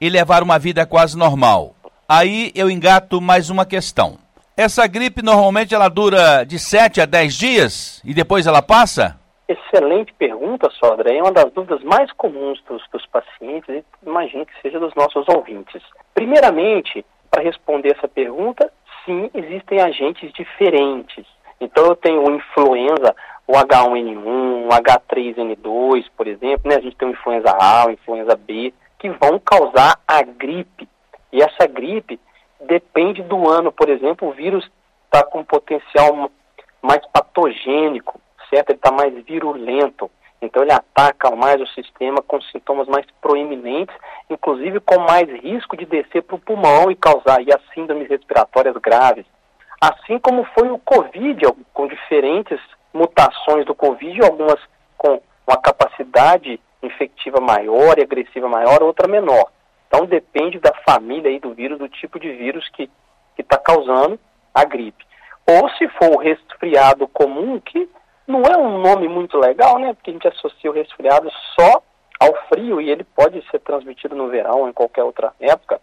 e 0.01 0.09
levar 0.09 0.43
uma 0.43 0.59
vida 0.59 0.85
quase 0.85 1.17
normal? 1.17 1.75
Aí 2.09 2.51
eu 2.55 2.69
engato 2.69 3.21
mais 3.21 3.49
uma 3.49 3.65
questão. 3.65 4.17
Essa 4.59 4.87
gripe 4.87 5.21
normalmente 5.21 5.75
ela 5.75 5.87
dura 5.87 6.43
de 6.43 6.57
7 6.57 6.99
a 6.99 7.05
10 7.05 7.35
dias 7.35 8.01
e 8.03 8.11
depois 8.11 8.47
ela 8.47 8.59
passa? 8.59 9.19
Excelente 9.47 10.11
pergunta, 10.15 10.67
Sodra. 10.71 11.13
É 11.13 11.21
uma 11.21 11.31
das 11.31 11.51
dúvidas 11.53 11.83
mais 11.83 12.11
comuns 12.13 12.59
dos, 12.67 12.81
dos 12.91 13.05
pacientes 13.05 13.69
e 13.69 13.85
imagino 14.03 14.47
que 14.47 14.59
seja 14.63 14.79
dos 14.79 14.95
nossos 14.95 15.29
ouvintes. 15.29 15.83
Primeiramente, 16.11 17.05
para 17.29 17.43
responder 17.43 17.95
essa 17.95 18.07
pergunta, 18.07 18.67
sim, 19.05 19.29
existem 19.35 19.79
agentes 19.79 20.33
diferentes. 20.33 21.23
Então 21.61 21.85
eu 21.85 21.95
tenho 21.95 22.27
influenza, 22.31 23.15
o 23.45 23.53
H1N1, 23.53 24.65
o 24.65 24.69
H3N2, 24.69 26.05
por 26.17 26.25
exemplo, 26.25 26.67
né? 26.67 26.77
A 26.77 26.81
gente 26.81 26.97
tem 26.97 27.07
o 27.07 27.11
influenza 27.11 27.55
A, 27.61 27.85
o 27.85 27.91
influenza 27.91 28.35
B, 28.35 28.73
que 28.97 29.07
vão 29.07 29.39
causar 29.39 29.99
a 30.07 30.23
gripe. 30.23 30.89
E 31.31 31.43
essa 31.43 31.67
gripe 31.67 32.19
depende 32.61 33.21
do 33.23 33.49
ano. 33.49 33.71
Por 33.71 33.89
exemplo, 33.89 34.27
o 34.27 34.33
vírus 34.33 34.69
está 35.05 35.23
com 35.23 35.43
potencial 35.43 36.29
mais 36.81 37.05
patogênico, 37.07 38.19
certo? 38.49 38.69
Ele 38.69 38.77
está 38.77 38.91
mais 38.91 39.13
virulento. 39.25 40.09
Então 40.41 40.61
ele 40.61 40.71
ataca 40.71 41.35
mais 41.35 41.59
o 41.59 41.67
sistema 41.67 42.21
com 42.21 42.39
sintomas 42.41 42.87
mais 42.87 43.05
proeminentes, 43.21 43.95
inclusive 44.29 44.79
com 44.79 44.99
mais 44.99 45.27
risco 45.41 45.75
de 45.75 45.85
descer 45.85 46.21
para 46.21 46.35
o 46.35 46.39
pulmão 46.39 46.91
e 46.91 46.95
causar 46.95 47.39
as 47.39 47.73
síndromes 47.73 48.07
respiratórias 48.07 48.75
graves. 48.77 49.25
Assim 49.81 50.19
como 50.19 50.43
foi 50.57 50.69
o 50.69 50.79
Covid, 50.79 51.41
com 51.73 51.87
diferentes 51.87 52.59
mutações 52.93 53.65
do 53.65 53.75
Covid, 53.75 54.23
algumas 54.23 54.59
com 54.97 55.21
uma 55.47 55.57
capacidade 55.57 56.59
infectiva 56.81 57.39
maior 57.39 57.97
e 57.97 58.03
agressiva 58.03 58.47
maior, 58.47 58.83
outra 58.83 59.07
menor. 59.07 59.51
Então 59.87 60.05
depende 60.05 60.59
da 60.59 60.73
família 60.85 61.29
aí 61.29 61.39
do 61.39 61.53
vírus, 61.53 61.79
do 61.79 61.87
tipo 61.89 62.19
de 62.19 62.31
vírus 62.31 62.67
que 62.69 62.89
está 63.37 63.57
causando 63.57 64.19
a 64.53 64.63
gripe. 64.65 65.05
Ou 65.45 65.69
se 65.71 65.87
for 65.89 66.15
o 66.15 66.19
resfriado 66.19 67.07
comum, 67.07 67.59
que 67.59 67.89
não 68.27 68.41
é 68.41 68.57
um 68.57 68.79
nome 68.79 69.07
muito 69.07 69.37
legal, 69.37 69.79
né? 69.79 69.93
Porque 69.93 70.09
a 70.09 70.13
gente 70.13 70.27
associa 70.27 70.69
o 70.69 70.73
resfriado 70.73 71.29
só 71.57 71.81
ao 72.19 72.35
frio 72.49 72.81
e 72.81 72.89
ele 72.89 73.03
pode 73.03 73.41
ser 73.49 73.59
transmitido 73.59 74.15
no 74.15 74.27
verão 74.27 74.61
ou 74.61 74.69
em 74.69 74.73
qualquer 74.73 75.03
outra 75.03 75.31
época, 75.39 75.79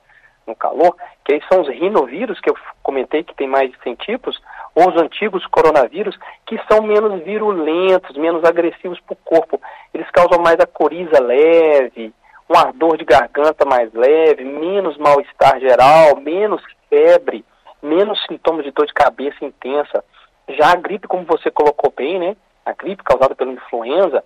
no 0.47 0.55
calor, 0.55 0.95
que 1.25 1.33
aí 1.33 1.41
são 1.51 1.63
os 1.63 1.69
rinovírus, 1.69 2.39
que 2.41 2.51
eu 2.51 2.57
comentei 2.83 3.25
que 3.25 3.35
tem 3.35 3.49
mais 3.49 3.71
de 3.71 3.79
100 3.83 3.95
tipos, 3.95 4.39
ou 4.75 4.91
os 4.91 5.01
antigos 5.01 5.47
coronavírus, 5.47 6.19
que 6.47 6.61
são 6.71 6.83
menos 6.83 7.23
virulentos, 7.23 8.15
menos 8.17 8.45
agressivos 8.45 9.01
para 9.01 9.15
o 9.15 9.25
corpo. 9.25 9.59
Eles 9.95 10.11
causam 10.11 10.43
mais 10.43 10.61
a 10.61 10.67
coriza 10.67 11.19
leve, 11.23 12.13
um 12.49 12.57
ardor 12.57 12.97
de 12.97 13.05
garganta 13.05 13.65
mais 13.65 13.93
leve, 13.93 14.45
menos 14.45 14.97
mal-estar 14.99 15.59
geral, 15.61 16.17
menos 16.17 16.63
febre, 16.89 17.45
menos 17.83 18.23
sintomas 18.27 18.65
de 18.65 18.71
dor 18.71 18.87
de 18.87 18.93
cabeça 18.93 19.45
intensa. 19.45 20.05
Já 20.49 20.73
a 20.73 20.77
gripe, 20.77 21.09
como 21.09 21.25
você 21.25 21.51
colocou 21.51 21.93
bem, 21.97 22.19
né? 22.19 22.37
A 22.65 22.73
gripe 22.73 23.03
causada 23.03 23.35
pela 23.35 23.53
influenza, 23.53 24.23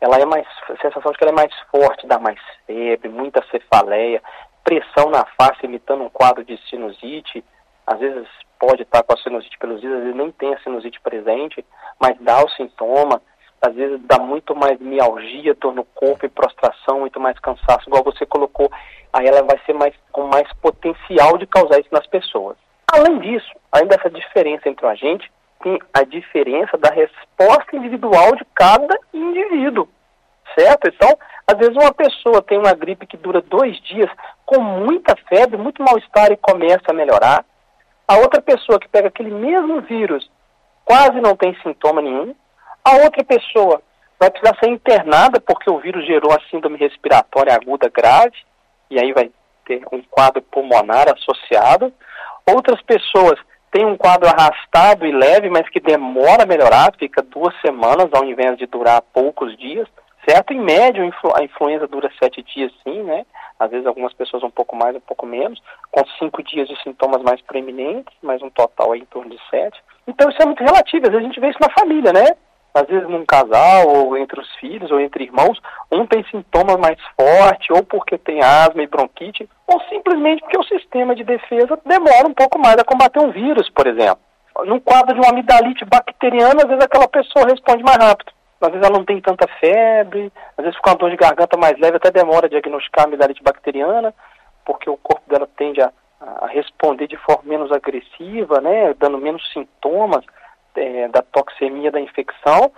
ela 0.00 0.18
é 0.18 0.24
mais, 0.24 0.46
a 0.68 0.76
sensação 0.76 1.12
de 1.12 1.18
que 1.18 1.24
ela 1.24 1.32
é 1.32 1.36
mais 1.36 1.52
forte, 1.70 2.06
dá 2.06 2.18
mais 2.18 2.38
febre, 2.66 3.08
muita 3.08 3.44
cefaleia, 3.50 4.22
pressão 4.64 5.10
na 5.10 5.24
face 5.38 5.64
imitando 5.64 6.04
um 6.04 6.10
quadro 6.10 6.44
de 6.44 6.58
sinusite, 6.68 7.44
às 7.86 7.98
vezes 7.98 8.26
pode 8.58 8.82
estar 8.82 9.02
com 9.02 9.12
a 9.12 9.16
sinusite 9.16 9.58
pelos 9.58 9.80
dias, 9.80 9.92
às 9.92 10.00
vezes 10.00 10.16
nem 10.16 10.30
tem 10.32 10.54
a 10.54 10.60
sinusite 10.60 11.00
presente, 11.00 11.64
mas 12.00 12.16
dá 12.20 12.44
o 12.44 12.48
sintoma, 12.50 13.20
às 13.62 13.74
vezes 13.74 14.00
dá 14.06 14.18
muito 14.18 14.56
mais 14.56 14.78
mialgia, 14.80 15.54
dor 15.54 15.72
no 15.72 15.84
corpo 15.84 16.26
e 16.26 16.28
prostração, 16.28 17.00
muito 17.00 17.20
mais 17.20 17.38
cansaço, 17.38 17.88
igual 17.88 18.02
você 18.02 18.26
colocou, 18.26 18.70
aí 19.12 19.26
ela 19.26 19.42
vai 19.42 19.58
ser 19.64 19.72
mais 19.72 19.94
com 20.10 20.26
mais 20.26 20.52
potencial 20.54 21.38
de 21.38 21.46
causar 21.46 21.78
isso 21.78 21.88
nas 21.92 22.06
pessoas. 22.08 22.56
Além 22.92 23.20
disso, 23.20 23.48
ainda 23.70 23.94
essa 23.94 24.10
diferença 24.10 24.68
entre 24.68 24.84
a 24.86 24.94
gente, 24.96 25.30
tem 25.62 25.78
a 25.94 26.02
diferença 26.02 26.76
da 26.76 26.90
resposta 26.90 27.76
individual 27.76 28.34
de 28.34 28.44
cada 28.54 28.98
indivíduo, 29.14 29.88
certo? 30.58 30.88
Então, 30.88 31.16
às 31.46 31.56
vezes 31.56 31.76
uma 31.76 31.94
pessoa 31.94 32.42
tem 32.42 32.58
uma 32.58 32.74
gripe 32.74 33.06
que 33.06 33.16
dura 33.16 33.40
dois 33.40 33.80
dias 33.82 34.10
com 34.44 34.60
muita 34.60 35.14
febre, 35.28 35.56
muito 35.56 35.82
mal-estar 35.82 36.32
e 36.32 36.36
começa 36.36 36.84
a 36.88 36.94
melhorar. 36.94 37.44
A 38.08 38.16
outra 38.16 38.42
pessoa 38.42 38.80
que 38.80 38.88
pega 38.88 39.08
aquele 39.08 39.30
mesmo 39.30 39.80
vírus 39.82 40.28
quase 40.84 41.20
não 41.20 41.36
tem 41.36 41.56
sintoma 41.62 42.02
nenhum. 42.02 42.34
A 42.84 42.96
outra 42.96 43.22
pessoa 43.24 43.80
vai 44.18 44.30
precisar 44.30 44.56
ser 44.58 44.68
internada 44.68 45.40
porque 45.40 45.70
o 45.70 45.78
vírus 45.78 46.06
gerou 46.06 46.32
a 46.32 46.40
síndrome 46.50 46.78
respiratória 46.78 47.54
aguda 47.54 47.88
grave 47.88 48.36
e 48.90 48.98
aí 49.00 49.12
vai 49.12 49.30
ter 49.64 49.82
um 49.92 50.02
quadro 50.02 50.42
pulmonar 50.42 51.06
associado. 51.08 51.92
Outras 52.46 52.80
pessoas 52.82 53.38
tem 53.70 53.86
um 53.86 53.96
quadro 53.96 54.28
arrastado 54.28 55.06
e 55.06 55.12
leve, 55.12 55.48
mas 55.48 55.68
que 55.70 55.80
demora 55.80 56.42
a 56.42 56.46
melhorar, 56.46 56.94
fica 56.98 57.22
duas 57.22 57.58
semanas 57.62 58.10
ao 58.12 58.24
invés 58.24 58.58
de 58.58 58.66
durar 58.66 59.00
poucos 59.00 59.56
dias, 59.56 59.88
certo? 60.28 60.52
Em 60.52 60.60
média, 60.60 61.02
a 61.34 61.42
influenza 61.42 61.86
dura 61.86 62.10
sete 62.22 62.42
dias, 62.42 62.70
sim, 62.84 63.02
né? 63.02 63.24
Às 63.58 63.70
vezes 63.70 63.86
algumas 63.86 64.12
pessoas 64.12 64.42
um 64.42 64.50
pouco 64.50 64.76
mais, 64.76 64.94
um 64.94 65.00
pouco 65.00 65.24
menos, 65.24 65.62
com 65.90 66.04
cinco 66.18 66.42
dias 66.42 66.68
de 66.68 66.80
sintomas 66.82 67.22
mais 67.22 67.40
preeminentes, 67.40 68.14
mas 68.22 68.42
um 68.42 68.50
total 68.50 68.92
aí 68.92 69.00
em 69.00 69.06
torno 69.06 69.30
de 69.30 69.38
sete. 69.48 69.80
Então 70.06 70.28
isso 70.28 70.42
é 70.42 70.44
muito 70.44 70.62
relativo, 70.62 71.06
às 71.06 71.12
vezes 71.12 71.24
a 71.24 71.28
gente 71.28 71.40
vê 71.40 71.48
isso 71.48 71.60
na 71.60 71.70
família, 71.70 72.12
né? 72.12 72.36
Às 72.74 72.86
vezes 72.86 73.08
num 73.08 73.24
casal, 73.24 73.86
ou 73.86 74.16
entre 74.16 74.40
os 74.40 74.50
filhos, 74.56 74.90
ou 74.90 75.00
entre 75.00 75.24
irmãos, 75.24 75.60
um 75.90 76.06
tem 76.06 76.24
sintoma 76.24 76.76
mais 76.78 76.98
forte, 77.18 77.72
ou 77.72 77.82
porque 77.84 78.16
tem 78.16 78.42
asma 78.42 78.82
e 78.82 78.86
bronquite, 78.86 79.48
ou 79.66 79.80
simplesmente 79.88 80.40
porque 80.40 80.58
o 80.58 80.64
sistema 80.64 81.14
de 81.14 81.22
defesa 81.22 81.78
demora 81.84 82.26
um 82.26 82.34
pouco 82.34 82.58
mais 82.58 82.76
a 82.78 82.84
combater 82.84 83.20
um 83.20 83.30
vírus, 83.30 83.68
por 83.70 83.86
exemplo. 83.86 84.20
Num 84.64 84.80
quadro 84.80 85.14
de 85.14 85.20
uma 85.20 85.30
amidalite 85.30 85.84
bacteriana, 85.84 86.62
às 86.62 86.68
vezes 86.68 86.84
aquela 86.84 87.08
pessoa 87.08 87.46
responde 87.46 87.82
mais 87.82 87.98
rápido. 87.98 88.32
Às 88.60 88.68
vezes 88.68 88.86
ela 88.86 88.98
não 88.98 89.04
tem 89.04 89.20
tanta 89.20 89.46
febre, 89.58 90.32
às 90.56 90.64
vezes 90.64 90.76
fica 90.76 90.90
uma 90.90 90.96
dor 90.96 91.10
de 91.10 91.16
garganta 91.16 91.58
mais 91.58 91.78
leve, 91.78 91.96
até 91.96 92.10
demora 92.10 92.46
a 92.46 92.48
diagnosticar 92.48 93.04
a 93.04 93.08
amidalite 93.08 93.42
bacteriana, 93.42 94.14
porque 94.64 94.88
o 94.88 94.96
corpo 94.96 95.28
dela 95.28 95.48
tende 95.56 95.82
a, 95.82 95.90
a 96.20 96.46
responder 96.46 97.08
de 97.08 97.16
forma 97.16 97.42
menos 97.44 97.72
agressiva, 97.72 98.60
né, 98.60 98.94
dando 98.98 99.18
menos 99.18 99.42
sintomas 99.52 100.24
é, 100.76 101.08
da 101.08 101.22
toxemia 101.22 101.90
da 101.90 102.00
infecção. 102.00 102.72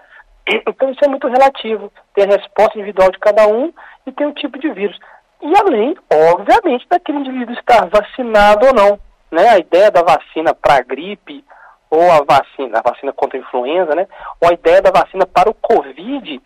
Então 0.68 0.90
isso 0.90 1.02
é 1.02 1.08
muito 1.08 1.26
relativo. 1.26 1.90
Tem 2.14 2.24
a 2.24 2.36
resposta 2.36 2.76
individual 2.78 3.10
de 3.10 3.18
cada 3.18 3.46
um 3.48 3.72
e 4.06 4.12
tem 4.12 4.26
o 4.26 4.34
tipo 4.34 4.58
de 4.58 4.70
vírus. 4.72 4.98
E 5.40 5.52
além, 5.56 5.96
obviamente, 6.12 6.86
daquele 6.88 7.18
indivíduo 7.18 7.54
estar 7.54 7.86
vacinado 7.86 8.66
ou 8.66 8.74
não. 8.74 9.00
Né? 9.30 9.48
A 9.48 9.58
ideia 9.58 9.90
da 9.90 10.02
vacina 10.02 10.54
para 10.54 10.76
a 10.76 10.82
gripe 10.82 11.42
ou 11.90 12.10
a 12.10 12.22
vacina, 12.22 12.78
a 12.78 12.90
vacina 12.90 13.12
contra 13.12 13.38
a 13.38 13.40
influenza, 13.40 13.94
né? 13.94 14.06
Ou 14.40 14.50
a 14.50 14.52
ideia 14.52 14.82
da 14.82 14.90
vacina 14.90 15.24
para 15.26 15.48
o 15.48 15.54
Covid 15.54 16.40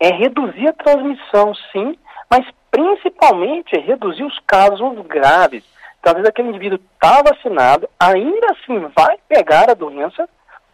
é 0.00 0.08
reduzir 0.12 0.68
a 0.68 0.72
transmissão, 0.72 1.54
sim, 1.72 1.96
mas 2.30 2.44
principalmente 2.70 3.76
é 3.76 3.80
reduzir 3.80 4.24
os 4.24 4.38
casos 4.46 5.06
graves. 5.06 5.64
Vezes 6.04 6.28
aquele 6.28 6.48
indivíduo 6.48 6.80
está 6.94 7.22
vacinado, 7.22 7.88
ainda 8.00 8.46
assim 8.52 8.78
vai 8.96 9.18
pegar 9.28 9.70
a 9.70 9.74
doença, 9.74 10.26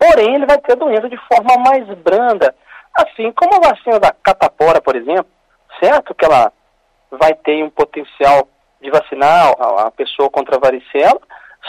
porém 0.04 0.34
ele 0.34 0.46
vai 0.46 0.58
ter 0.58 0.72
a 0.72 0.76
doença 0.76 1.08
de 1.08 1.16
forma 1.16 1.56
mais 1.58 1.86
branda, 1.98 2.54
assim 2.94 3.32
como 3.32 3.54
a 3.56 3.70
vacina 3.70 3.98
da 3.98 4.12
catapora, 4.12 4.80
por 4.80 4.94
exemplo, 4.94 5.26
certo? 5.80 6.14
Que 6.14 6.26
ela 6.26 6.52
vai 7.10 7.34
ter 7.34 7.64
um 7.64 7.70
potencial 7.70 8.48
de 8.82 8.90
vacinar 8.90 9.54
a, 9.58 9.86
a 9.86 9.90
pessoa 9.90 10.28
contra 10.28 10.56
a 10.56 10.60
varicela, 10.60 11.20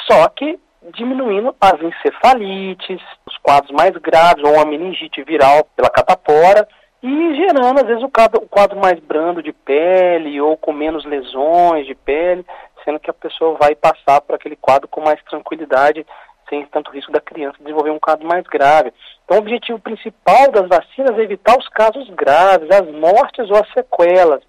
só 0.06 0.27
que 0.30 0.60
diminuindo 0.94 1.56
as 1.60 1.82
encefalites, 1.82 3.01
os 3.25 3.38
quadros 3.38 3.72
mais 3.72 3.92
graves, 3.94 4.44
ou 4.44 4.54
uma 4.54 4.65
meningite 4.65 5.24
viral 5.24 5.63
pela 5.75 5.89
catapora, 5.89 6.68
e 7.01 7.36
gerando, 7.36 7.80
às 7.80 7.88
vezes, 7.88 8.04
o 8.04 8.10
quadro, 8.10 8.44
o 8.44 8.48
quadro 8.48 8.80
mais 8.80 9.00
brando 9.00 9.42
de 9.42 9.54
pele, 9.54 10.42
ou 10.42 10.58
com 10.58 10.74
menos 10.74 11.06
lesões 11.06 11.88
de 11.88 11.96
pele, 11.96 12.46
sendo 12.84 13.00
que 13.00 13.10
a 13.10 13.13
pessoa 13.13 13.58
vai 13.60 13.75
passar 13.75 14.22
por 14.22 14.36
aquele 14.36 14.56
quadro 14.56 14.88
com 14.88 15.01
mais 15.01 15.22
tranquilidade 15.24 16.06
sem 16.50 16.66
tanto 16.68 16.92
risco 16.92 17.12
da 17.12 17.20
criança 17.20 17.58
desenvolver 17.60 17.92
um 17.92 18.00
quadro 18.00 18.28
mais 18.28 18.44
grave. 18.44 18.94
Então, 19.24 19.38
o 19.38 19.42
objetivo 19.42 19.80
principal 19.80 20.52
das 20.52 20.68
vacinas 20.68 21.18
é 21.18 21.22
evitar 21.22 21.58
os 21.58 21.68
casos 21.70 22.10
graves, 22.10 22.70
as 22.70 22.88
mortes 22.92 23.50
ou 23.50 23.58
as 23.58 23.72
sequelas. 23.74 24.42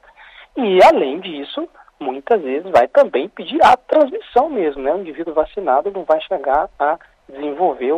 E, 0.57 0.79
além 0.85 1.21
disso, 1.21 1.69
muitas 1.99 2.41
vezes 2.43 2.71
vai 2.71 2.89
também 2.89 3.29
pedir 3.29 3.63
a 3.65 3.77
transmissão 3.77 4.49
mesmo, 4.49 4.83
né? 4.83 4.93
O 4.93 5.01
indivíduo 5.01 5.35
vacinado 5.35 5.91
não 5.91 6.05
vai 6.05 6.21
chegar 6.23 6.69
a 6.79 6.99
desenvolver, 7.29 7.93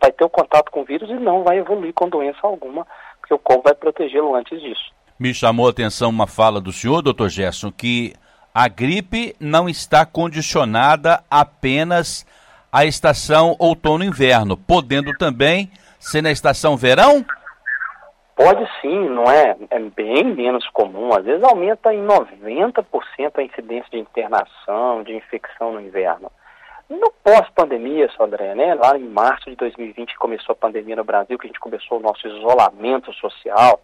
vai 0.00 0.12
ter 0.12 0.24
o 0.24 0.30
contato 0.30 0.70
com 0.70 0.80
o 0.80 0.84
vírus 0.84 1.10
e 1.10 1.14
não 1.14 1.42
vai 1.42 1.58
evoluir 1.58 1.92
com 1.92 2.08
doença 2.08 2.38
alguma, 2.42 2.86
porque 3.20 3.34
o 3.34 3.38
corpo 3.38 3.64
vai 3.64 3.74
protegê-lo 3.74 4.34
antes 4.34 4.60
disso. 4.60 4.92
Me 5.18 5.32
chamou 5.32 5.66
a 5.66 5.70
atenção 5.70 6.10
uma 6.10 6.26
fala 6.26 6.60
do 6.60 6.72
senhor, 6.72 7.02
doutor 7.02 7.28
Gerson, 7.28 7.70
que 7.70 8.14
a 8.52 8.68
gripe 8.68 9.34
não 9.38 9.68
está 9.68 10.06
condicionada 10.06 11.22
apenas 11.30 12.26
a 12.74 12.84
estação 12.84 13.54
outono-inverno, 13.60 14.56
podendo 14.56 15.12
também 15.12 15.70
ser 16.00 16.20
na 16.20 16.32
estação 16.32 16.76
verão? 16.76 17.24
Pode 18.34 18.68
sim, 18.80 19.08
não 19.10 19.30
é? 19.30 19.56
É 19.70 19.78
bem 19.78 20.24
menos 20.24 20.68
comum. 20.70 21.14
Às 21.14 21.24
vezes 21.24 21.44
aumenta 21.44 21.94
em 21.94 22.04
90% 22.04 22.82
a 23.36 23.42
incidência 23.44 23.88
de 23.92 23.98
internação, 23.98 25.04
de 25.04 25.14
infecção 25.14 25.72
no 25.74 25.80
inverno. 25.80 26.32
No 26.90 27.12
pós-pandemia, 27.22 28.10
Sodré, 28.16 28.56
né? 28.56 28.74
Lá 28.74 28.98
em 28.98 29.08
março 29.08 29.48
de 29.48 29.54
2020 29.54 30.18
começou 30.18 30.54
a 30.54 30.56
pandemia 30.56 30.96
no 30.96 31.04
Brasil, 31.04 31.38
que 31.38 31.46
a 31.46 31.50
gente 31.50 31.60
começou 31.60 31.98
o 31.98 32.02
nosso 32.02 32.26
isolamento 32.26 33.12
social. 33.12 33.80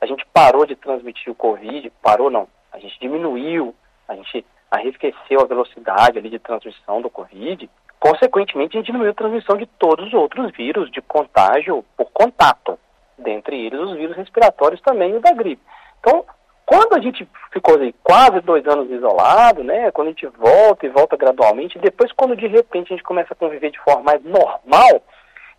A 0.00 0.06
gente 0.06 0.24
parou 0.32 0.64
de 0.64 0.76
transmitir 0.76 1.32
o 1.32 1.34
Covid, 1.34 1.92
parou 2.00 2.30
não, 2.30 2.46
a 2.72 2.78
gente 2.78 3.00
diminuiu, 3.00 3.74
a 4.06 4.14
gente 4.14 4.46
arrefeceu 4.70 5.40
a 5.40 5.44
velocidade 5.44 6.18
ali 6.18 6.30
de 6.30 6.38
transmissão 6.38 7.02
do 7.02 7.10
Covid 7.10 7.68
Consequentemente, 8.00 8.80
diminuiu 8.82 9.10
a 9.10 9.14
transmissão 9.14 9.56
de 9.56 9.66
todos 9.66 10.06
os 10.06 10.14
outros 10.14 10.52
vírus 10.52 10.90
de 10.90 11.02
contágio 11.02 11.84
por 11.96 12.10
contato, 12.12 12.78
dentre 13.18 13.66
eles 13.66 13.80
os 13.80 13.96
vírus 13.96 14.16
respiratórios 14.16 14.80
também 14.82 15.12
e 15.12 15.16
o 15.16 15.20
da 15.20 15.32
gripe. 15.32 15.62
Então, 15.98 16.24
quando 16.64 16.94
a 16.94 17.00
gente 17.00 17.26
ficou 17.50 17.78
aí, 17.80 17.94
quase 18.04 18.40
dois 18.40 18.66
anos 18.66 18.90
isolado, 18.90 19.64
né, 19.64 19.90
quando 19.90 20.08
a 20.08 20.10
gente 20.10 20.26
volta 20.26 20.86
e 20.86 20.90
volta 20.90 21.16
gradualmente, 21.16 21.78
depois 21.78 22.12
quando 22.12 22.36
de 22.36 22.46
repente 22.46 22.92
a 22.92 22.96
gente 22.96 23.06
começa 23.06 23.32
a 23.32 23.36
conviver 23.36 23.70
de 23.70 23.80
forma 23.80 24.02
mais 24.02 24.22
normal, 24.22 25.02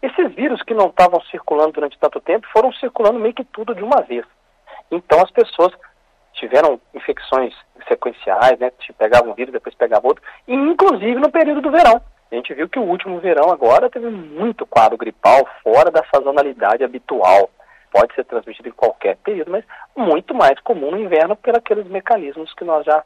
esses 0.01 0.33
vírus 0.33 0.61
que 0.61 0.73
não 0.73 0.87
estavam 0.87 1.19
circulando 1.23 1.73
durante 1.73 1.99
tanto 1.99 2.21
tempo 2.21 2.47
foram 2.53 2.71
circulando 2.73 3.19
meio 3.19 3.33
que 3.33 3.43
tudo 3.43 3.75
de 3.75 3.83
uma 3.83 4.01
vez. 4.01 4.23
Então 4.91 5.19
as 5.19 5.31
pessoas 5.31 5.73
tiveram 6.33 6.79
infecções 6.93 7.53
sequenciais, 7.87 8.57
né, 8.59 8.71
pegavam 8.97 9.31
um 9.31 9.33
vírus, 9.33 9.51
depois 9.51 9.75
pegavam 9.75 10.09
outro, 10.09 10.23
e 10.47 10.53
inclusive 10.53 11.15
no 11.15 11.31
período 11.31 11.59
do 11.59 11.71
verão. 11.71 11.99
A 12.31 12.35
gente 12.35 12.53
viu 12.53 12.69
que 12.69 12.79
o 12.79 12.83
último 12.83 13.19
verão 13.19 13.51
agora 13.51 13.89
teve 13.89 14.07
muito 14.09 14.65
quadro 14.65 14.97
gripal 14.97 15.47
fora 15.63 15.89
da 15.89 16.03
sazonalidade 16.13 16.83
habitual. 16.83 17.49
Pode 17.91 18.13
ser 18.13 18.23
transmitido 18.25 18.69
em 18.69 18.73
qualquer 18.73 19.17
período, 19.17 19.51
mas 19.51 19.65
muito 19.95 20.33
mais 20.35 20.59
comum 20.59 20.91
no 20.91 20.99
inverno 20.99 21.37
aqueles 21.43 21.87
mecanismos 21.87 22.53
que 22.53 22.63
nós 22.63 22.85
já 22.85 23.03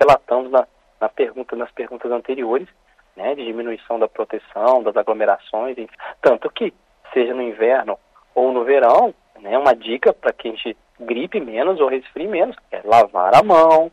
relatamos 0.00 0.50
na, 0.50 0.66
na 1.00 1.08
pergunta, 1.08 1.54
nas 1.54 1.70
perguntas 1.72 2.10
anteriores, 2.10 2.66
né, 3.14 3.34
de 3.34 3.44
diminuição 3.44 3.98
da 3.98 4.08
proteção, 4.08 4.82
das 4.82 4.96
aglomerações, 4.96 5.76
enfim. 5.76 5.94
tanto 6.22 6.48
que, 6.50 6.72
seja 7.12 7.34
no 7.34 7.42
inverno 7.42 7.98
ou 8.34 8.52
no 8.52 8.64
verão, 8.64 9.14
né, 9.40 9.58
uma 9.58 9.74
dica 9.74 10.14
para 10.14 10.32
que 10.32 10.48
a 10.48 10.50
gente 10.50 10.76
gripe 10.98 11.40
menos 11.40 11.80
ou 11.80 11.88
resfrie 11.88 12.28
menos 12.28 12.56
é 12.70 12.80
lavar 12.84 13.34
a 13.34 13.42
mão. 13.42 13.90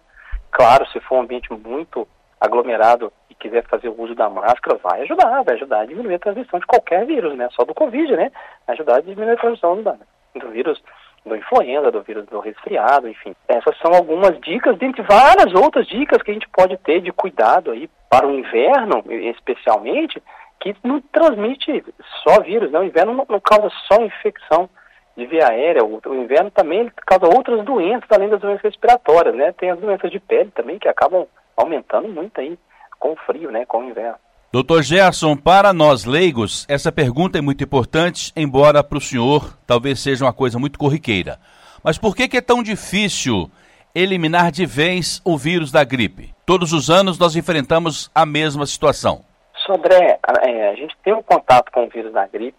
Claro, 0.52 0.88
se 0.88 1.00
for 1.02 1.16
um 1.16 1.22
ambiente 1.22 1.52
muito 1.52 2.08
aglomerado 2.40 3.12
e 3.30 3.36
quiser 3.36 3.64
fazer 3.68 3.90
o 3.90 4.02
uso 4.02 4.16
da 4.16 4.30
máscara, 4.30 4.80
vai 4.82 5.02
ajudar, 5.02 5.44
vai 5.44 5.56
ajudar 5.56 5.82
a 5.82 5.86
diminuir 5.86 6.16
a 6.16 6.20
transmissão 6.20 6.60
de 6.60 6.66
qualquer 6.66 7.06
vírus, 7.06 7.36
né? 7.38 7.50
Só 7.52 7.66
do 7.66 7.74
Covid, 7.74 8.16
né? 8.16 8.32
Ajudar 8.68 8.98
a 8.98 9.02
diminuir 9.02 9.34
a 9.34 9.38
transmissão 9.38 9.82
do, 9.82 10.50
vírus 10.50 10.82
do 11.26 11.36
influenza, 11.36 11.92
do 11.92 12.02
vírus 12.02 12.26
do 12.28 12.40
resfriado, 12.40 13.10
enfim. 13.10 13.36
Essas 13.48 13.78
são 13.80 13.94
algumas 13.94 14.40
dicas, 14.40 14.78
dentre 14.78 15.02
várias 15.02 15.54
outras 15.54 15.86
dicas 15.88 16.22
que 16.22 16.32
a 16.32 16.34
gente 16.34 16.48
pode 16.50 16.78
ter 16.78 17.02
de 17.02 17.12
cuidado 17.12 17.72
aí 17.72 17.90
para 18.10 18.26
o 18.26 18.34
inverno, 18.34 19.04
especialmente, 19.10 20.22
que 20.60 20.76
não 20.84 21.02
transmite 21.12 21.84
só 22.24 22.42
vírus, 22.42 22.72
né? 22.72 22.80
O 22.80 22.84
inverno 22.84 23.14
não, 23.14 23.26
não 23.28 23.40
causa 23.40 23.70
só 23.88 24.02
infecção 24.02 24.70
de 25.16 25.26
via 25.26 25.50
aérea, 25.50 25.84
o, 25.84 26.00
o 26.06 26.16
inverno 26.16 26.50
também 26.50 26.90
causa 27.06 27.28
outras 27.28 27.64
doenças, 27.66 28.10
além 28.10 28.30
das 28.30 28.40
doenças 28.40 28.64
respiratórias, 28.64 29.36
né? 29.36 29.52
Tem 29.52 29.70
as 29.70 29.80
doenças 29.80 30.10
de 30.10 30.20
pele 30.20 30.50
também 30.52 30.80
que 30.80 30.88
acabam 30.88 31.28
aumentando 31.60 32.08
muito 32.08 32.40
aí 32.40 32.58
com 33.00 33.14
o 33.14 33.16
frio, 33.26 33.52
né? 33.52 33.66
Com 33.66 33.80
o 33.80 33.90
inverno. 33.90 34.18
Doutor 34.52 34.82
Gerson, 34.82 35.38
para 35.38 35.72
nós 35.72 36.06
leigos, 36.06 36.66
essa 36.68 36.92
pergunta 36.92 37.38
é 37.38 37.42
muito 37.42 37.64
importante, 37.64 38.34
embora 38.36 38.84
para 38.84 38.98
o 38.98 39.02
senhor 39.02 39.56
talvez 39.68 40.00
seja 40.00 40.26
uma 40.26 40.34
coisa 40.34 40.58
muito 40.58 40.80
corriqueira. 40.80 41.38
Mas 41.84 42.00
por 42.00 42.16
que, 42.16 42.28
que 42.28 42.38
é 42.38 42.42
tão 42.42 42.64
difícil 42.64 43.50
eliminar 43.94 44.52
de 44.52 44.66
vez 44.66 45.22
o 45.24 45.38
vírus 45.38 45.72
da 45.72 45.84
gripe? 45.84 46.34
Todos 46.48 46.74
os 46.74 46.90
anos 46.90 47.20
nós 47.20 47.36
enfrentamos 47.36 48.10
a 48.14 48.26
mesma 48.26 48.66
situação. 48.66 49.24
Sodré, 49.66 50.18
a, 50.24 50.50
é, 50.50 50.70
a 50.70 50.76
gente 50.76 50.98
tem 51.04 51.14
um 51.14 51.22
contato 51.22 51.72
com 51.72 51.86
o 51.86 51.90
vírus 51.90 52.12
da 52.12 52.26
gripe 52.26 52.58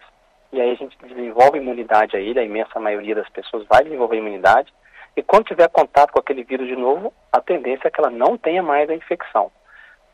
e 0.52 0.60
aí 0.60 0.70
a 0.70 0.74
gente 0.74 0.96
desenvolve 1.04 1.58
imunidade 1.58 2.16
a 2.16 2.20
ele, 2.20 2.38
a 2.38 2.44
imensa 2.44 2.78
maioria 2.78 3.16
das 3.16 3.28
pessoas 3.30 3.66
vai 3.68 3.82
desenvolver 3.82 4.16
imunidade, 4.16 4.72
e 5.20 5.22
quando 5.22 5.44
tiver 5.44 5.68
contato 5.68 6.12
com 6.12 6.18
aquele 6.18 6.42
vírus 6.42 6.66
de 6.66 6.74
novo, 6.74 7.12
a 7.30 7.42
tendência 7.42 7.88
é 7.88 7.90
que 7.90 8.00
ela 8.00 8.08
não 8.08 8.38
tenha 8.38 8.62
mais 8.62 8.88
a 8.88 8.94
infecção. 8.94 9.52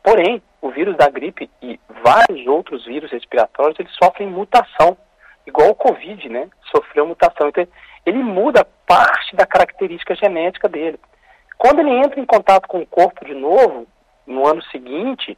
Porém, 0.03 0.41
o 0.61 0.69
vírus 0.69 0.97
da 0.97 1.09
gripe 1.09 1.49
e 1.61 1.79
vários 2.03 2.45
outros 2.45 2.83
vírus 2.85 3.09
respiratórios, 3.09 3.79
eles 3.79 3.95
sofrem 3.95 4.27
mutação, 4.27 4.97
igual 5.45 5.69
o 5.69 5.75
Covid, 5.75 6.27
né? 6.27 6.49
Sofreu 6.75 7.07
mutação. 7.07 7.47
Então, 7.47 7.65
ele 8.05 8.21
muda 8.21 8.67
parte 8.85 9.33
da 9.33 9.45
característica 9.45 10.13
genética 10.13 10.67
dele. 10.67 10.99
Quando 11.57 11.79
ele 11.79 11.91
entra 11.91 12.19
em 12.19 12.25
contato 12.25 12.67
com 12.67 12.81
o 12.81 12.85
corpo 12.85 13.23
de 13.23 13.33
novo, 13.33 13.87
no 14.25 14.45
ano 14.45 14.61
seguinte, 14.63 15.37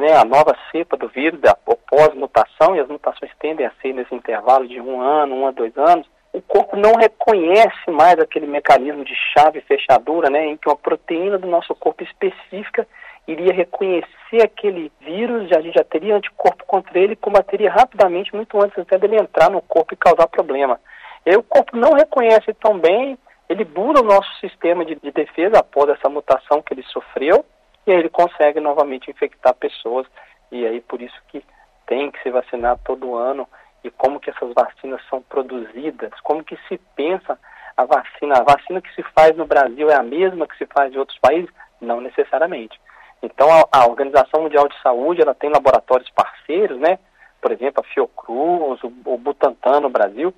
né, 0.00 0.14
a 0.14 0.24
nova 0.24 0.56
cepa 0.70 0.96
do 0.96 1.08
vírus, 1.08 1.40
da 1.40 1.56
pós-mutação, 1.56 2.76
e 2.76 2.80
as 2.80 2.86
mutações 2.86 3.32
tendem 3.40 3.66
a 3.66 3.72
ser 3.82 3.92
nesse 3.92 4.14
intervalo 4.14 4.68
de 4.68 4.80
um 4.80 5.00
ano, 5.00 5.34
um 5.34 5.48
a 5.48 5.50
dois 5.50 5.76
anos, 5.76 6.08
o 6.32 6.40
corpo 6.40 6.76
não 6.76 6.94
reconhece 6.94 7.90
mais 7.90 8.18
aquele 8.18 8.46
mecanismo 8.46 9.04
de 9.04 9.14
chave 9.32 9.60
fechadura, 9.62 10.30
né, 10.30 10.46
em 10.46 10.56
que 10.56 10.68
uma 10.68 10.76
proteína 10.76 11.38
do 11.38 11.48
nosso 11.48 11.74
corpo 11.74 12.04
específica 12.04 12.86
iria 13.26 13.52
reconhecer 13.52 14.42
aquele 14.42 14.90
vírus, 15.00 15.50
a 15.52 15.60
gente 15.60 15.74
já 15.74 15.84
teria 15.84 16.16
anticorpo 16.16 16.64
contra 16.66 16.98
ele 16.98 17.12
e 17.14 17.16
combateria 17.16 17.70
rapidamente, 17.70 18.34
muito 18.34 18.60
antes 18.60 18.78
até 18.78 18.98
dele 18.98 19.16
entrar 19.16 19.50
no 19.50 19.60
corpo 19.62 19.94
e 19.94 19.96
causar 19.96 20.26
problema. 20.28 20.80
E 21.26 21.30
aí 21.30 21.36
o 21.36 21.42
corpo 21.42 21.76
não 21.76 21.92
reconhece 21.92 22.52
tão 22.54 22.78
bem, 22.78 23.18
ele 23.48 23.64
bula 23.64 24.00
o 24.00 24.04
nosso 24.04 24.32
sistema 24.38 24.84
de, 24.84 24.94
de 24.94 25.10
defesa 25.10 25.58
após 25.58 25.90
essa 25.90 26.08
mutação 26.08 26.62
que 26.62 26.72
ele 26.72 26.82
sofreu, 26.84 27.44
e 27.86 27.92
aí 27.92 27.98
ele 27.98 28.08
consegue 28.08 28.60
novamente 28.60 29.10
infectar 29.10 29.54
pessoas, 29.54 30.06
e 30.50 30.66
aí 30.66 30.80
por 30.80 31.02
isso 31.02 31.20
que 31.28 31.44
tem 31.86 32.10
que 32.10 32.22
se 32.22 32.30
vacinar 32.30 32.78
todo 32.84 33.16
ano, 33.16 33.48
e 33.82 33.90
como 33.90 34.20
que 34.20 34.30
essas 34.30 34.52
vacinas 34.54 35.00
são 35.08 35.22
produzidas, 35.22 36.12
como 36.22 36.44
que 36.44 36.56
se 36.68 36.78
pensa 36.94 37.38
a 37.76 37.84
vacina. 37.84 38.34
A 38.38 38.42
vacina 38.42 38.80
que 38.80 38.94
se 38.94 39.02
faz 39.14 39.36
no 39.36 39.46
Brasil 39.46 39.90
é 39.90 39.94
a 39.94 40.02
mesma 40.02 40.46
que 40.46 40.56
se 40.56 40.66
faz 40.66 40.92
em 40.92 40.98
outros 40.98 41.18
países? 41.18 41.50
Não 41.80 42.00
necessariamente. 42.00 42.78
Então, 43.22 43.48
a, 43.50 43.64
a, 43.72 43.86
Organização 43.86 44.42
Mundial 44.42 44.68
de 44.68 44.80
Saúde, 44.82 45.22
ela 45.22 45.34
tem 45.34 45.50
laboratórios 45.50 46.10
parceiros, 46.10 46.78
né? 46.78 46.98
Por 47.40 47.52
exemplo, 47.52 47.82
a 47.82 47.92
Fiocruz, 47.92 48.82
o, 48.82 48.92
o 49.04 49.18
Butantan 49.18 49.80
no 49.80 49.90
Brasil, 49.90 50.34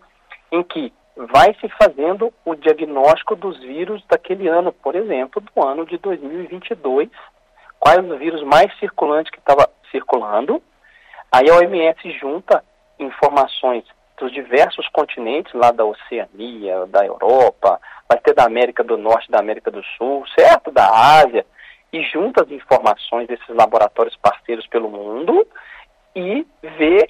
em 0.50 0.62
que 0.62 0.92
vai 1.16 1.54
se 1.60 1.68
fazendo 1.70 2.32
o 2.44 2.54
diagnóstico 2.54 3.36
dos 3.36 3.58
vírus 3.60 4.02
daquele 4.08 4.48
ano, 4.48 4.72
por 4.72 4.94
exemplo, 4.94 5.40
do 5.40 5.62
ano 5.62 5.84
de 5.84 5.98
2022, 5.98 7.10
quais 7.78 7.98
os 7.98 8.18
vírus 8.18 8.42
mais 8.42 8.76
circulantes 8.78 9.30
que 9.30 9.38
estava 9.38 9.68
circulando. 9.90 10.62
Aí 11.30 11.48
a 11.50 11.56
OMS 11.56 12.10
junta 12.18 12.64
informações 13.02 13.84
dos 14.18 14.32
diversos 14.32 14.86
continentes, 14.88 15.52
lá 15.52 15.70
da 15.72 15.84
Oceania, 15.84 16.86
da 16.86 17.04
Europa, 17.04 17.80
vai 18.08 18.18
ter 18.18 18.34
da 18.34 18.44
América 18.44 18.84
do 18.84 18.96
Norte, 18.96 19.30
da 19.30 19.40
América 19.40 19.70
do 19.70 19.82
Sul, 19.96 20.24
certo? 20.38 20.70
Da 20.70 20.86
Ásia, 20.86 21.44
e 21.92 22.02
junta 22.04 22.44
as 22.44 22.50
informações 22.50 23.26
desses 23.26 23.48
laboratórios 23.48 24.16
parceiros 24.16 24.66
pelo 24.68 24.88
mundo 24.88 25.46
e 26.14 26.46
vê 26.78 27.08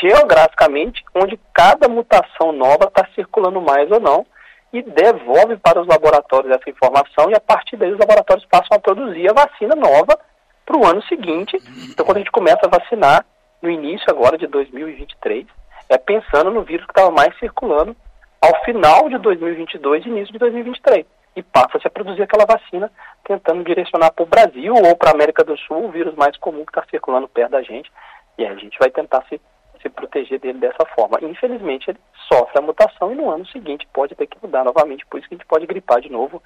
geograficamente 0.00 1.04
onde 1.14 1.38
cada 1.52 1.88
mutação 1.88 2.50
nova 2.52 2.86
está 2.86 3.06
circulando 3.14 3.60
mais 3.60 3.90
ou 3.90 4.00
não 4.00 4.26
e 4.72 4.82
devolve 4.82 5.56
para 5.56 5.80
os 5.80 5.86
laboratórios 5.86 6.50
essa 6.50 6.68
informação 6.68 7.30
e 7.30 7.34
a 7.34 7.40
partir 7.40 7.76
daí 7.76 7.92
os 7.92 7.98
laboratórios 7.98 8.46
passam 8.46 8.76
a 8.76 8.80
produzir 8.80 9.30
a 9.30 9.34
vacina 9.34 9.74
nova 9.76 10.18
para 10.66 10.76
o 10.76 10.86
ano 10.86 11.02
seguinte. 11.04 11.56
Então 11.90 12.04
quando 12.04 12.16
a 12.16 12.20
gente 12.20 12.32
começa 12.32 12.60
a 12.64 12.68
vacinar 12.68 13.24
no 13.60 13.70
início 13.70 14.06
agora 14.08 14.38
de 14.38 14.46
2023, 14.46 15.46
é 15.88 15.98
pensando 15.98 16.50
no 16.50 16.62
vírus 16.62 16.86
que 16.86 16.92
estava 16.92 17.10
mais 17.10 17.36
circulando 17.38 17.96
ao 18.40 18.64
final 18.64 19.08
de 19.08 19.18
2022 19.18 20.04
e 20.04 20.08
início 20.08 20.32
de 20.32 20.38
2023 20.38 21.06
e 21.34 21.42
passa-se 21.42 21.86
a 21.86 21.90
produzir 21.90 22.22
aquela 22.22 22.44
vacina 22.44 22.90
tentando 23.24 23.64
direcionar 23.64 24.12
para 24.12 24.24
o 24.24 24.26
Brasil 24.26 24.74
ou 24.74 24.96
para 24.96 25.10
a 25.10 25.14
América 25.14 25.44
do 25.44 25.56
Sul 25.56 25.86
o 25.86 25.90
vírus 25.90 26.14
mais 26.14 26.36
comum 26.36 26.64
que 26.64 26.70
está 26.70 26.84
circulando 26.90 27.28
perto 27.28 27.52
da 27.52 27.62
gente 27.62 27.90
e 28.36 28.44
a 28.44 28.54
gente 28.54 28.78
vai 28.78 28.90
tentar 28.90 29.24
se, 29.28 29.40
se 29.80 29.88
proteger 29.88 30.40
dele 30.40 30.58
dessa 30.58 30.84
forma. 30.94 31.18
Infelizmente 31.22 31.90
ele 31.90 31.98
sofre 32.28 32.58
a 32.58 32.62
mutação 32.62 33.12
e 33.12 33.14
no 33.14 33.30
ano 33.30 33.46
seguinte 33.46 33.86
pode 33.92 34.14
ter 34.14 34.26
que 34.26 34.38
mudar 34.42 34.64
novamente, 34.64 35.06
por 35.06 35.18
isso 35.18 35.28
que 35.28 35.34
a 35.34 35.38
gente 35.38 35.46
pode 35.46 35.66
gripar 35.66 36.00
de 36.00 36.10
novo. 36.10 36.42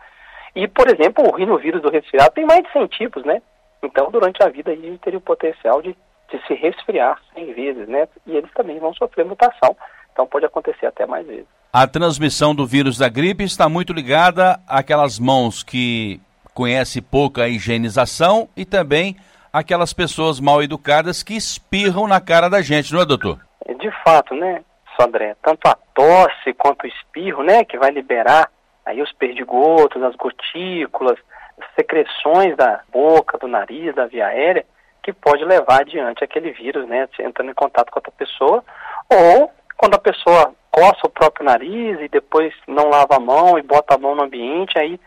E, 0.54 0.68
por 0.68 0.86
exemplo, 0.88 1.26
o 1.26 1.34
rinovírus 1.34 1.80
do 1.80 1.90
resfriado 1.90 2.34
tem 2.34 2.44
mais 2.44 2.62
de 2.62 2.72
100 2.72 2.86
tipos, 2.88 3.24
né? 3.24 3.40
Então, 3.82 4.10
durante 4.10 4.42
a 4.42 4.48
vida, 4.48 4.70
a 4.70 4.74
gente 4.74 4.98
teria 4.98 5.18
o 5.18 5.22
potencial 5.22 5.80
de, 5.80 5.96
de 6.32 6.46
se 6.46 6.54
resfriar 6.54 7.20
100 7.34 7.52
vezes, 7.52 7.88
né? 7.88 8.08
E 8.26 8.36
eles 8.36 8.50
também 8.52 8.78
vão 8.78 8.94
sofrer 8.94 9.24
mutação. 9.24 9.76
Então, 10.12 10.26
pode 10.26 10.46
acontecer 10.46 10.86
até 10.86 11.06
mais 11.06 11.26
vezes. 11.26 11.46
A 11.72 11.86
transmissão 11.86 12.54
do 12.54 12.66
vírus 12.66 12.98
da 12.98 13.08
gripe 13.08 13.44
está 13.44 13.68
muito 13.68 13.92
ligada 13.92 14.60
àquelas 14.66 15.18
mãos 15.18 15.62
que 15.62 16.20
conhecem 16.52 17.02
pouca 17.02 17.48
higienização 17.48 18.48
e 18.56 18.64
também 18.64 19.16
aquelas 19.52 19.92
pessoas 19.92 20.40
mal 20.40 20.62
educadas 20.62 21.22
que 21.22 21.34
espirram 21.34 22.06
na 22.06 22.20
cara 22.20 22.48
da 22.48 22.60
gente, 22.60 22.92
não 22.92 23.00
é, 23.00 23.06
doutor? 23.06 23.38
De 23.78 23.90
fato, 24.04 24.34
né, 24.34 24.62
Sandré? 24.98 25.34
Tanto 25.42 25.66
a 25.66 25.76
tosse 25.94 26.52
quanto 26.58 26.84
o 26.84 26.88
espirro, 26.88 27.42
né, 27.42 27.64
que 27.64 27.78
vai 27.78 27.90
liberar 27.90 28.50
aí 28.84 29.00
os 29.00 29.12
perdigotos, 29.12 30.02
as 30.02 30.14
gotículas, 30.16 31.18
as 31.58 31.74
secreções 31.74 32.56
da 32.56 32.80
boca, 32.92 33.38
do 33.38 33.46
nariz, 33.46 33.94
da 33.94 34.06
via 34.06 34.26
aérea, 34.26 34.64
que 35.02 35.12
pode 35.12 35.44
levar 35.44 35.80
adiante 35.80 36.22
aquele 36.22 36.52
vírus, 36.52 36.86
né, 36.86 37.08
entrando 37.20 37.50
em 37.50 37.54
contato 37.54 37.90
com 37.90 37.98
outra 37.98 38.12
pessoa, 38.12 38.64
ou 39.10 39.50
quando 39.76 39.94
a 39.94 39.98
pessoa 39.98 40.54
coça 40.70 41.00
o 41.04 41.10
próprio 41.10 41.44
nariz 41.44 42.00
e 42.00 42.08
depois 42.08 42.54
não 42.66 42.88
lava 42.88 43.16
a 43.16 43.20
mão 43.20 43.58
e 43.58 43.62
bota 43.62 43.94
a 43.94 43.98
mão 43.98 44.14
no 44.14 44.22
ambiente, 44.22 44.78
aí 44.78 44.98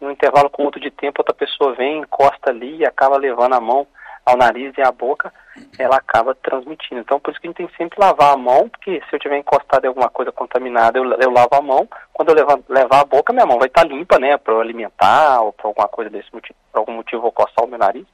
no 0.00 0.10
intervalo 0.10 0.50
curto 0.50 0.78
de 0.78 0.90
tempo 0.90 1.20
outra 1.20 1.34
pessoa 1.34 1.74
vem, 1.74 1.98
encosta 1.98 2.50
ali 2.50 2.76
e 2.76 2.86
acaba 2.86 3.16
levando 3.16 3.54
a 3.54 3.60
mão 3.60 3.86
ao 4.24 4.36
nariz 4.36 4.76
e 4.76 4.82
à 4.82 4.92
boca, 4.92 5.32
ela 5.78 5.96
acaba 5.96 6.34
transmitindo. 6.34 7.00
Então, 7.00 7.18
por 7.18 7.30
isso 7.30 7.40
que 7.40 7.46
a 7.46 7.50
gente 7.50 7.56
tem 7.56 7.66
que 7.66 7.76
sempre 7.76 7.98
lavar 7.98 8.34
a 8.34 8.36
mão, 8.36 8.68
porque 8.68 9.02
se 9.08 9.16
eu 9.16 9.18
tiver 9.18 9.38
encostado 9.38 9.84
em 9.84 9.88
alguma 9.88 10.10
coisa 10.10 10.30
contaminada, 10.30 10.98
eu, 10.98 11.04
eu 11.14 11.30
lavo 11.30 11.54
a 11.54 11.62
mão. 11.62 11.88
Quando 12.12 12.28
eu 12.28 12.34
levar, 12.34 12.58
levar 12.68 13.00
a 13.00 13.04
boca, 13.04 13.32
minha 13.32 13.46
mão 13.46 13.58
vai 13.58 13.68
estar 13.68 13.86
limpa, 13.86 14.18
né, 14.18 14.36
para 14.36 14.52
eu 14.52 14.60
alimentar 14.60 15.40
ou 15.40 15.52
por 15.52 15.68
alguma 15.68 15.88
coisa 15.88 16.10
desse 16.10 16.32
motivo, 16.32 16.58
por 16.70 16.80
algum 16.80 16.92
motivo 16.92 17.16
eu 17.16 17.22
vou 17.22 17.32
coçar 17.32 17.64
o 17.64 17.68
meu 17.68 17.78
nariz. 17.78 18.06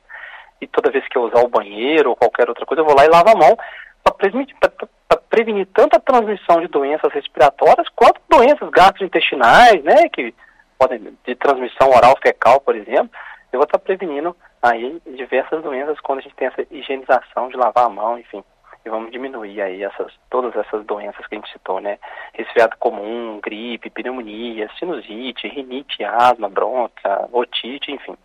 Toda 0.69 0.91
vez 0.91 1.07
que 1.09 1.17
eu 1.17 1.23
usar 1.23 1.41
o 1.43 1.49
banheiro 1.49 2.11
ou 2.11 2.17
qualquer 2.17 2.49
outra 2.49 2.67
coisa, 2.67 2.83
eu 2.83 2.87
vou 2.87 2.97
lá 2.97 3.05
e 3.05 3.09
lavo 3.09 3.31
a 3.31 3.35
mão 3.35 3.57
para 4.03 5.19
prevenir 5.29 5.67
tanto 5.75 5.97
a 5.97 6.01
transmissão 6.01 6.61
de 6.61 6.69
doenças 6.69 7.13
respiratórias 7.13 7.89
quanto 7.95 8.21
doenças 8.29 8.69
gastrointestinais, 8.71 9.83
né, 9.83 10.09
que 10.13 10.35
podem 10.79 11.17
de 11.25 11.35
transmissão 11.37 11.89
oral 11.91 12.15
fecal, 12.23 12.61
por 12.61 12.77
exemplo, 12.77 13.11
eu 13.53 13.59
vou 13.59 13.65
estar 13.65 13.79
prevenindo 13.79 14.37
aí 14.61 15.01
diversas 15.17 15.63
doenças 15.63 16.01
quando 16.01 16.19
a 16.19 16.23
gente 16.23 16.35
tem 16.35 16.49
essa 16.49 16.67
higienização 16.71 17.49
de 17.49 17.57
lavar 17.57 17.87
a 17.87 17.89
mão, 17.89 18.19
enfim. 18.19 18.43
E 18.85 18.91
vamos 18.91 19.13
diminuir 19.13 19.63
aí 19.63 19.83
essas, 19.83 20.13
todas 20.29 20.55
essas 20.57 20.85
doenças 20.85 21.27
que 21.27 21.35
a 21.35 21.39
gente 21.39 21.53
citou, 21.53 21.81
né? 21.81 21.99
Resfriado 22.35 22.77
comum, 22.79 23.41
gripe, 23.43 23.89
pneumonia, 23.89 24.69
sinusite, 24.79 25.49
rinite, 25.49 26.05
asma, 26.05 26.49
bronca, 26.49 27.29
otite, 27.33 27.93
enfim. 27.93 28.17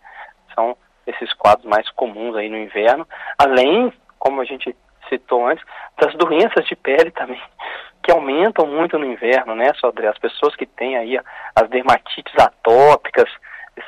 são 0.54 0.76
esses 1.10 1.32
quadros 1.34 1.66
mais 1.66 1.88
comuns 1.90 2.36
aí 2.36 2.48
no 2.48 2.58
inverno, 2.58 3.06
além, 3.38 3.92
como 4.18 4.40
a 4.40 4.44
gente 4.44 4.74
citou 5.08 5.46
antes, 5.46 5.64
das 5.98 6.14
doenças 6.14 6.66
de 6.66 6.76
pele 6.76 7.10
também, 7.10 7.40
que 8.02 8.10
aumentam 8.10 8.66
muito 8.66 8.98
no 8.98 9.04
inverno, 9.04 9.54
né, 9.54 9.72
Sodré? 9.74 10.08
As 10.08 10.18
pessoas 10.18 10.56
que 10.56 10.66
têm 10.66 10.96
aí 10.96 11.18
as 11.54 11.68
dermatites 11.68 12.34
atópicas, 12.38 13.28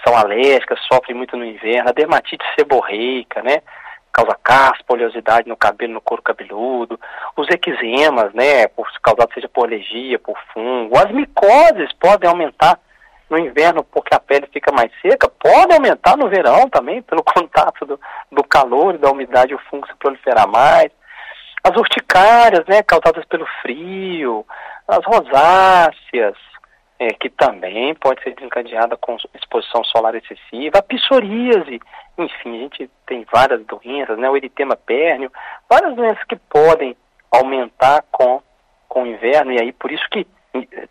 são 0.05 0.17
alérgicas, 0.17 0.81
sofrem 0.91 1.17
muito 1.17 1.37
no 1.37 1.45
inverno, 1.45 1.91
a 1.91 1.93
dermatite 1.93 2.45
seborreica, 2.59 3.43
né? 3.43 3.63
Causa 4.13 4.37
caspa, 4.43 4.93
oleosidade 4.93 5.49
no 5.49 5.57
cabelo, 5.57 5.95
no 5.95 6.01
couro 6.01 6.23
cabeludo, 6.23 7.01
os 7.37 7.49
eczemas, 7.49 8.33
né? 8.35 8.67
Por, 8.69 8.87
causado 9.03 9.33
seja 9.33 9.49
por 9.49 9.67
alergia, 9.67 10.19
por 10.19 10.39
fungo, 10.53 10.99
as 10.99 11.11
micoses 11.11 11.93
podem 11.99 12.29
aumentar 12.29 12.79
no 13.33 13.39
inverno 13.39 13.83
porque 13.83 14.15
a 14.15 14.21
pele 14.21 14.47
fica 14.53 14.71
mais 14.71 14.93
seca, 15.01 15.27
pode 15.27 15.73
aumentar 15.73 16.19
no 16.19 16.29
verão 16.29 16.69
também, 16.69 17.01
pelo 17.01 17.25
contato 17.25 17.87
do, 17.87 17.99
do 18.31 18.45
calor 18.45 18.95
e 18.95 18.99
da 18.99 19.11
umidade, 19.11 19.55
o 19.55 19.59
fungo 19.71 19.87
se 19.87 19.95
proliferar 19.97 20.47
mais. 20.47 20.91
As 21.65 21.75
urticárias, 21.75 22.67
né, 22.67 22.83
causadas 22.83 23.25
pelo 23.25 23.47
frio, 23.63 24.45
as 24.87 25.03
rosáceas, 25.07 26.37
é, 26.99 27.09
que 27.15 27.31
também 27.31 27.95
pode 27.95 28.23
ser 28.23 28.35
desencadeada 28.35 28.97
com 28.99 29.17
exposição 29.35 29.83
solar 29.85 30.15
excessiva, 30.15 30.79
a 30.79 30.83
psoríase, 30.83 31.81
enfim, 32.19 32.57
a 32.57 32.61
gente 32.61 32.91
tem 33.07 33.25
várias 33.33 33.65
doenças, 33.65 34.19
né, 34.19 34.29
o 34.29 34.37
eritema 34.37 34.77
pérneo, 34.77 35.33
várias 35.71 35.95
doenças 35.95 36.23
que 36.25 36.37
podem 36.37 36.95
aumentar 37.31 38.05
com, 38.13 38.43
com 38.89 39.05
o 39.05 39.07
inverno, 39.07 39.53
e 39.53 39.61
aí 39.61 39.73
por 39.73 39.91
isso 39.91 40.05
que 40.11 40.27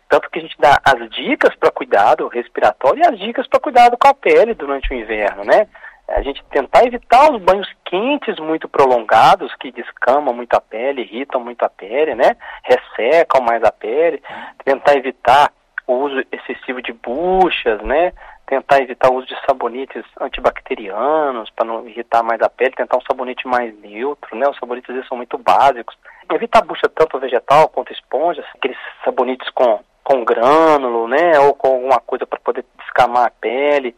tanto 0.08 0.28
que 0.30 0.38
a 0.38 0.42
gente 0.42 0.56
dá 0.58 0.80
as 0.84 1.08
dicas 1.10 1.54
para 1.56 1.70
cuidado 1.70 2.28
respiratório 2.28 3.02
e 3.02 3.06
as 3.06 3.18
dicas 3.18 3.46
para 3.46 3.60
cuidado 3.60 3.96
com 3.96 4.08
a 4.08 4.14
pele 4.14 4.54
durante 4.54 4.92
o 4.92 4.94
inverno, 4.94 5.44
né? 5.44 5.68
A 6.08 6.20
gente 6.20 6.44
tentar 6.50 6.84
evitar 6.84 7.32
os 7.32 7.40
banhos 7.40 7.68
quentes 7.84 8.38
muito 8.38 8.68
prolongados, 8.68 9.54
que 9.56 9.72
descamam 9.72 10.34
muito 10.34 10.52
a 10.54 10.60
pele, 10.60 11.02
irritam 11.02 11.40
muito 11.40 11.62
a 11.62 11.70
pele, 11.70 12.14
né? 12.14 12.36
Ressecam 12.64 13.40
mais 13.40 13.62
a 13.62 13.72
pele. 13.72 14.22
Tentar 14.64 14.96
evitar 14.96 15.50
o 15.86 15.94
uso 15.94 16.22
excessivo 16.30 16.82
de 16.82 16.92
buchas, 16.92 17.80
né? 17.82 18.12
Tentar 18.46 18.82
evitar 18.82 19.10
o 19.10 19.14
uso 19.14 19.26
de 19.26 19.36
sabonetes 19.46 20.04
antibacterianos 20.20 21.48
para 21.50 21.64
não 21.64 21.88
irritar 21.88 22.22
mais 22.22 22.42
a 22.42 22.48
pele, 22.50 22.72
tentar 22.72 22.98
um 22.98 23.02
sabonete 23.02 23.46
mais 23.46 23.74
neutro, 23.80 24.36
né? 24.36 24.46
Os 24.48 24.58
sabonetes 24.58 25.08
são 25.08 25.16
muito 25.16 25.38
básicos. 25.38 25.96
Evitar 26.34 26.62
bucha 26.62 26.88
tanto 26.88 27.18
vegetal 27.18 27.68
quanto 27.68 27.92
esponjas, 27.92 28.44
aqueles 28.54 28.78
sabonetes 29.04 29.48
com, 29.50 29.80
com 30.02 30.24
grânulo, 30.24 31.06
né? 31.06 31.38
Ou 31.40 31.54
com 31.54 31.68
alguma 31.68 32.00
coisa 32.00 32.26
para 32.26 32.40
poder 32.40 32.64
descamar 32.78 33.26
a 33.26 33.30
pele. 33.30 33.94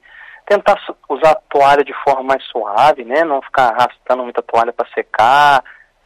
Tentar 0.47 0.79
usar 1.09 1.31
a 1.31 1.41
toalha 1.49 1.85
de 1.85 1.95
forma 2.05 2.23
mais 2.23 2.45
suave, 2.45 3.05
né? 3.05 3.25
Não 3.25 3.41
ficar 3.41 3.69
arrastando 3.69 4.25
muita 4.25 4.43
toalha 4.43 4.73
para 4.73 4.89
secar. 4.91 5.63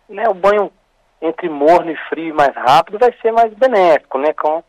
Né? 0.09 0.29
O 0.29 0.35
banho 0.35 0.71
entre 1.21 1.49
morno 1.49 1.91
e 1.91 1.97
frio 2.09 2.35
mais 2.35 2.55
rápido 2.55 2.99
vai 2.99 3.13
ser 3.21 3.33
mais 3.33 3.53
benéfico, 3.55 4.19
né? 4.19 4.33
Com 4.35 4.63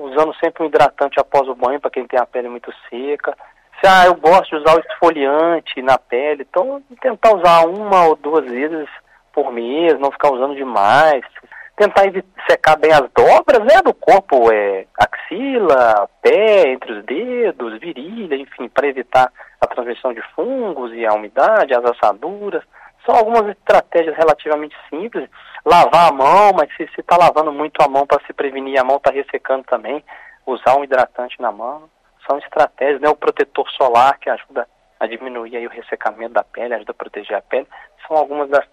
usando 0.00 0.34
sempre 0.36 0.62
um 0.62 0.66
hidratante 0.66 1.20
após 1.20 1.46
o 1.48 1.54
banho 1.54 1.80
para 1.80 1.90
quem 1.90 2.06
tem 2.06 2.18
a 2.18 2.26
pele 2.26 2.48
muito 2.48 2.72
seca. 2.88 3.36
Se 3.80 3.86
ah, 3.86 4.06
eu 4.06 4.14
gosto 4.14 4.48
de 4.48 4.56
usar 4.56 4.76
o 4.76 4.80
esfoliante 4.80 5.82
na 5.82 5.98
pele, 5.98 6.46
então 6.48 6.82
tentar 7.00 7.34
usar 7.36 7.66
uma 7.66 8.06
ou 8.06 8.16
duas 8.16 8.44
vezes 8.46 8.88
por 9.36 9.52
mês, 9.52 10.00
não 10.00 10.10
ficar 10.10 10.32
usando 10.32 10.56
demais. 10.56 11.22
Tentar 11.76 12.04
secar 12.48 12.76
bem 12.76 12.90
as 12.90 13.06
dobras 13.14 13.60
né, 13.60 13.82
do 13.84 13.92
corpo, 13.92 14.50
é, 14.50 14.86
axila, 14.98 16.08
pé, 16.22 16.70
entre 16.70 16.90
os 16.90 17.04
dedos, 17.04 17.78
virilha, 17.78 18.34
enfim, 18.34 18.66
para 18.66 18.86
evitar 18.86 19.30
a 19.60 19.66
transmissão 19.66 20.14
de 20.14 20.22
fungos 20.34 20.90
e 20.94 21.04
a 21.04 21.12
umidade, 21.12 21.74
as 21.74 21.84
assaduras. 21.84 22.62
São 23.04 23.14
algumas 23.14 23.46
estratégias 23.48 24.16
relativamente 24.16 24.74
simples 24.88 25.28
lavar 25.66 26.08
a 26.08 26.12
mão, 26.12 26.52
mas 26.56 26.74
se 26.76 26.88
está 26.98 27.16
lavando 27.18 27.52
muito 27.52 27.82
a 27.82 27.88
mão 27.88 28.06
para 28.06 28.24
se 28.24 28.32
prevenir, 28.32 28.80
a 28.80 28.84
mão 28.84 28.96
está 28.96 29.10
ressecando 29.10 29.64
também, 29.64 30.02
usar 30.46 30.78
um 30.78 30.84
hidratante 30.84 31.38
na 31.42 31.52
mão, 31.52 31.90
são 32.26 32.38
estratégias, 32.38 33.02
né? 33.02 33.08
O 33.10 33.16
protetor 33.16 33.68
solar 33.72 34.18
que 34.18 34.30
ajuda 34.30 34.66
a 34.98 35.06
diminuir 35.06 35.56
aí 35.56 35.66
o 35.66 35.70
ressecamento 35.70 36.32
da 36.32 36.42
pele, 36.42 36.72
ajuda 36.72 36.92
a 36.92 36.94
proteger 36.94 37.36
a 37.36 37.42
pele, 37.42 37.66
são 38.06 38.16
algumas 38.16 38.48
das, 38.48 38.64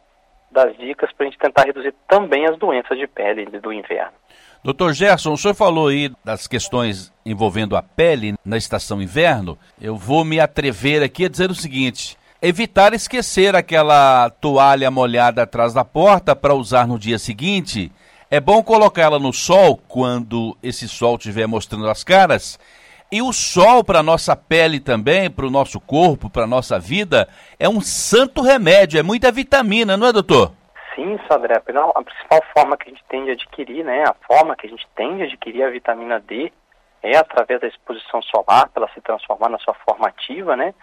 das 0.53 0.77
dicas 0.77 1.11
para 1.11 1.25
a 1.25 1.29
gente 1.29 1.39
tentar 1.39 1.63
reduzir 1.63 1.93
também 2.07 2.45
as 2.45 2.57
doenças 2.57 2.97
de 2.97 3.07
pele 3.07 3.45
do 3.45 3.73
inverno. 3.73 4.13
Doutor 4.63 4.93
Gerson, 4.93 5.33
o 5.33 5.37
senhor 5.37 5.53
falou 5.53 5.89
aí 5.89 6.09
das 6.23 6.47
questões 6.47 7.11
envolvendo 7.25 7.75
a 7.75 7.81
pele 7.81 8.35
na 8.45 8.55
estação 8.55 9.01
inverno. 9.01 9.57
Eu 9.81 9.97
vou 9.97 10.23
me 10.23 10.39
atrever 10.39 11.03
aqui 11.03 11.25
a 11.25 11.29
dizer 11.29 11.51
o 11.51 11.55
seguinte: 11.55 12.17
evitar 12.41 12.93
esquecer 12.93 13.55
aquela 13.55 14.29
toalha 14.29 14.89
molhada 14.89 15.43
atrás 15.43 15.73
da 15.73 15.83
porta 15.83 16.33
para 16.35 16.53
usar 16.53 16.87
no 16.87 16.97
dia 16.97 17.19
seguinte. 17.19 17.91
É 18.31 18.39
bom 18.39 18.63
colocá-la 18.63 19.19
no 19.19 19.33
sol 19.33 19.77
quando 19.87 20.57
esse 20.63 20.87
sol 20.87 21.17
estiver 21.17 21.45
mostrando 21.45 21.87
as 21.89 22.03
caras. 22.03 22.57
E 23.13 23.21
o 23.21 23.31
sol 23.31 23.83
para 23.83 24.01
nossa 24.01 24.35
pele 24.35 24.79
também, 24.79 25.29
para 25.29 25.45
o 25.45 25.51
nosso 25.51 25.79
corpo, 25.79 26.31
para 26.31 26.47
nossa 26.47 26.79
vida, 26.79 27.29
é 27.59 27.69
um 27.69 27.79
santo 27.79 28.41
remédio, 28.41 28.99
é 28.99 29.03
muita 29.03 29.31
vitamina, 29.31 29.95
não 29.95 30.07
é, 30.07 30.11
doutor? 30.11 30.51
Sim, 30.95 31.19
Sandré. 31.27 31.53
A 31.53 31.61
principal 31.61 32.41
forma 32.57 32.75
que 32.75 32.89
a 32.89 32.91
gente 32.91 33.03
tem 33.07 33.23
de 33.25 33.29
adquirir, 33.29 33.85
né, 33.85 34.03
a 34.07 34.15
forma 34.25 34.55
que 34.55 34.65
a 34.65 34.69
gente 34.71 34.87
tem 34.95 35.15
de 35.17 35.25
adquirir 35.25 35.61
a 35.61 35.69
vitamina 35.69 36.19
D 36.21 36.51
é 37.03 37.15
através 37.15 37.61
da 37.61 37.67
exposição 37.67 38.19
solar, 38.23 38.67
para 38.69 38.85
ela 38.85 38.93
se 38.95 39.01
transformar 39.01 39.49
na 39.49 39.59
sua 39.59 39.75
forma 39.87 40.07
ativa, 40.07 40.55
né? 40.55 40.73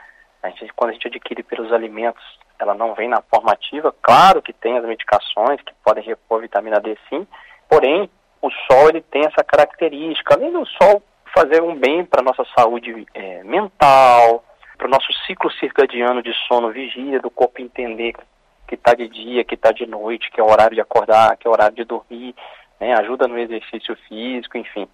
A 0.40 0.50
gente, 0.50 0.72
quando 0.76 0.90
a 0.90 0.92
gente 0.92 1.08
adquire 1.08 1.42
pelos 1.42 1.72
alimentos, 1.72 2.22
ela 2.60 2.74
não 2.74 2.94
vem 2.94 3.08
na 3.08 3.22
forma 3.22 3.50
ativa. 3.50 3.92
Claro 4.00 4.40
que 4.40 4.52
tem 4.52 4.78
as 4.78 4.84
medicações 4.84 5.60
que 5.62 5.74
podem 5.84 6.04
repor 6.04 6.42
vitamina 6.42 6.78
D 6.78 6.96
sim, 7.08 7.26
porém 7.68 8.08
o 8.40 8.50
sol 8.70 8.88
ele 8.88 9.00
tem 9.00 9.22
essa 9.26 9.42
característica. 9.42 10.34
Além 10.34 10.52
do 10.52 10.64
sol 10.80 11.02
fazer 11.34 11.62
um 11.62 11.74
bem 11.74 12.04
para 12.04 12.20
a 12.20 12.24
nossa 12.24 12.44
saúde 12.56 13.06
é, 13.14 13.42
mental, 13.44 14.44
para 14.76 14.86
o 14.86 14.90
nosso 14.90 15.12
ciclo 15.26 15.50
circadiano 15.52 16.22
de 16.22 16.32
sono 16.46 16.70
vigília, 16.70 17.20
do 17.20 17.30
corpo 17.30 17.60
entender 17.60 18.14
que 18.66 18.74
está 18.74 18.94
de 18.94 19.08
dia, 19.08 19.44
que 19.44 19.54
está 19.54 19.72
de 19.72 19.84
noite, 19.86 20.30
que 20.30 20.40
é 20.40 20.44
o 20.44 20.50
horário 20.50 20.74
de 20.74 20.80
acordar, 20.80 21.36
que 21.36 21.46
é 21.46 21.50
o 21.50 21.52
horário 21.52 21.76
de 21.76 21.84
dormir, 21.84 22.34
né, 22.78 22.94
ajuda 22.94 23.26
no 23.26 23.38
exercício 23.38 23.96
físico, 24.08 24.56
enfim. 24.56 24.88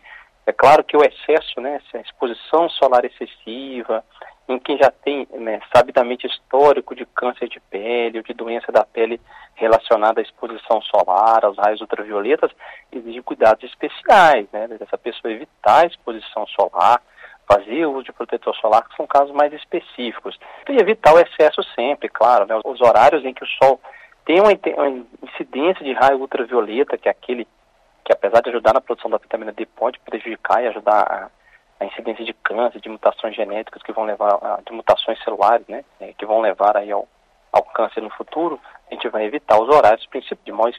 É 0.47 0.53
claro 0.53 0.83
que 0.83 0.97
o 0.97 1.05
excesso, 1.05 1.61
né, 1.61 1.81
a 1.95 1.99
exposição 1.99 2.69
solar 2.71 3.05
excessiva, 3.05 4.05
em 4.49 4.59
quem 4.59 4.79
já 4.79 4.91
tem 4.91 5.27
né, 5.33 5.61
sabidamente 5.75 6.27
histórico 6.27 6.95
de 6.95 7.05
câncer 7.07 7.49
de 7.49 7.61
pele 7.61 8.19
ou 8.19 8.25
de 8.25 8.33
doença 8.33 8.71
da 8.71 8.85
pele 8.85 9.21
relacionada 9.55 10.21
à 10.21 10.23
exposição 10.23 10.81
solar, 10.83 11.45
aos 11.45 11.57
raios 11.57 11.81
ultravioletas, 11.81 12.51
exige 12.93 13.23
cuidados 13.23 13.65
especiais, 13.65 14.47
né, 14.53 14.69
dessa 14.69 14.97
pessoa 14.97 15.33
evitar 15.33 15.83
a 15.83 15.87
exposição 15.87 16.47
solar, 16.47 17.03
fazer 17.49 17.87
uso 17.87 18.05
de 18.05 18.13
protetor 18.13 18.55
solar, 18.57 18.87
que 18.89 18.97
são 18.97 19.07
casos 19.07 19.35
mais 19.35 19.53
específicos. 19.53 20.39
E 20.69 20.77
evitar 20.81 21.15
o 21.15 21.21
excesso 21.21 21.63
sempre, 21.75 22.09
claro, 22.09 22.47
né, 22.47 22.61
os 22.65 22.81
horários 22.81 23.25
em 23.25 23.33
que 23.33 23.45
o 23.45 23.49
sol 23.49 23.81
tem 24.25 24.41
uma, 24.41 24.53
incidência 25.23 25.85
de 25.85 25.93
raio 25.93 26.19
ultravioleta, 26.19 26.99
que 26.99 27.09
é 27.09 27.11
aquele 27.11 27.47
que 28.05 28.13
apesar 28.13 28.41
de 28.41 28.51
ajudar 28.51 28.73
na 28.73 28.81
produção 28.81 29.11
da 29.11 29.19
vitamina 29.19 29.53
D, 29.53 29.67
pode 29.67 29.99
prejudicar 29.99 30.63
e 30.63 30.69
ajudar 30.69 31.01
a 31.01 31.31
a 31.79 31.85
incidência 31.85 32.25
de 32.25 32.33
câncer, 32.33 32.81
de 32.81 32.89
mutações 32.89 33.35
genéticas 33.35 33.83
que 33.83 33.93
vão 33.93 34.05
levar, 34.05 34.39
de 34.65 34.73
mutações 34.73 35.23
celulares, 35.23 35.67
né, 35.69 35.85
é, 36.01 36.13
que 36.15 36.25
vão 36.25 36.41
levar 36.41 36.77
aí 36.77 36.91
ao, 36.91 37.07
ao 37.53 37.63
câncer 37.63 38.01
no 38.01 38.11
futuro, 38.11 38.59
a 38.91 38.95
gente 38.95 39.09
vai 39.09 39.25
evitar 39.25 39.61
os 39.61 39.69
horários 39.69 40.07
de 40.45 40.53
maior 40.53 40.73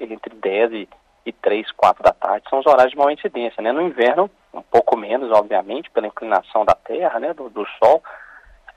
entre 0.00 0.34
10 0.34 0.72
e, 0.72 0.88
e 1.26 1.32
3, 1.32 1.70
4 1.72 2.02
da 2.02 2.12
tarde, 2.12 2.48
são 2.48 2.60
os 2.60 2.66
horários 2.66 2.92
de 2.92 2.96
maior 2.96 3.10
incidência, 3.10 3.62
né, 3.62 3.72
no 3.72 3.82
inverno 3.82 4.30
um 4.52 4.62
pouco 4.62 4.96
menos, 4.96 5.30
obviamente, 5.32 5.90
pela 5.90 6.06
inclinação 6.06 6.64
da 6.64 6.74
Terra, 6.74 7.18
né, 7.18 7.34
do, 7.34 7.50
do 7.50 7.66
Sol, 7.82 8.02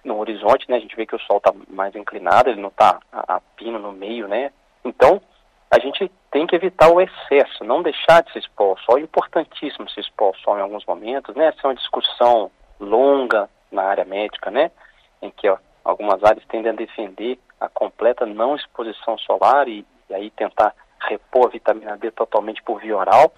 no 0.04 0.18
horizonte, 0.20 0.70
né, 0.70 0.78
a 0.78 0.80
gente 0.80 0.96
vê 0.96 1.06
que 1.06 1.16
o 1.16 1.20
Sol 1.20 1.38
está 1.38 1.54
mais 1.70 1.96
inclinado, 1.96 2.50
ele 2.50 2.62
não 2.62 2.70
está 2.70 3.00
a, 3.12 3.36
a 3.36 3.42
pino 3.56 3.78
no 3.78 3.92
meio, 3.92 4.28
né, 4.28 4.52
então 4.84 5.22
a 5.70 5.80
gente 5.80 6.10
tem 6.32 6.48
que 6.48 6.56
evitar 6.56 6.90
o 6.90 7.02
excesso, 7.02 7.64
não 7.64 7.82
deixar 7.82 8.24
de 8.24 8.32
se 8.32 8.40
expor 8.40 8.70
ao 8.70 8.78
sol. 8.80 8.98
É 8.98 9.02
importantíssimo 9.02 9.90
se 9.90 10.00
expor 10.00 10.28
ao 10.28 10.36
sol 10.36 10.58
em 10.58 10.62
alguns 10.62 10.86
momentos, 10.86 11.36
né? 11.36 11.48
Essa 11.48 11.60
é 11.64 11.68
uma 11.68 11.76
discussão 11.76 12.50
longa 12.80 13.50
na 13.72 13.84
área 13.84 14.06
médica, 14.06 14.50
né? 14.50 14.72
Em 15.22 15.30
que 15.30 15.50
ó, 15.50 15.58
algumas 15.84 16.24
áreas 16.24 16.46
tendem 16.46 16.72
a 16.72 16.76
defender 16.76 17.38
a 17.60 17.68
completa 17.68 18.26
não 18.26 18.56
exposição 18.56 19.18
solar 19.18 19.68
e, 19.68 19.86
e 20.10 20.14
aí 20.14 20.30
tentar 20.32 20.74
repor 21.02 21.48
a 21.48 21.50
vitamina 21.50 21.98
D 21.98 22.12
totalmente 22.12 22.64
por 22.64 22.80
via 22.80 22.96
oral. 22.96 23.34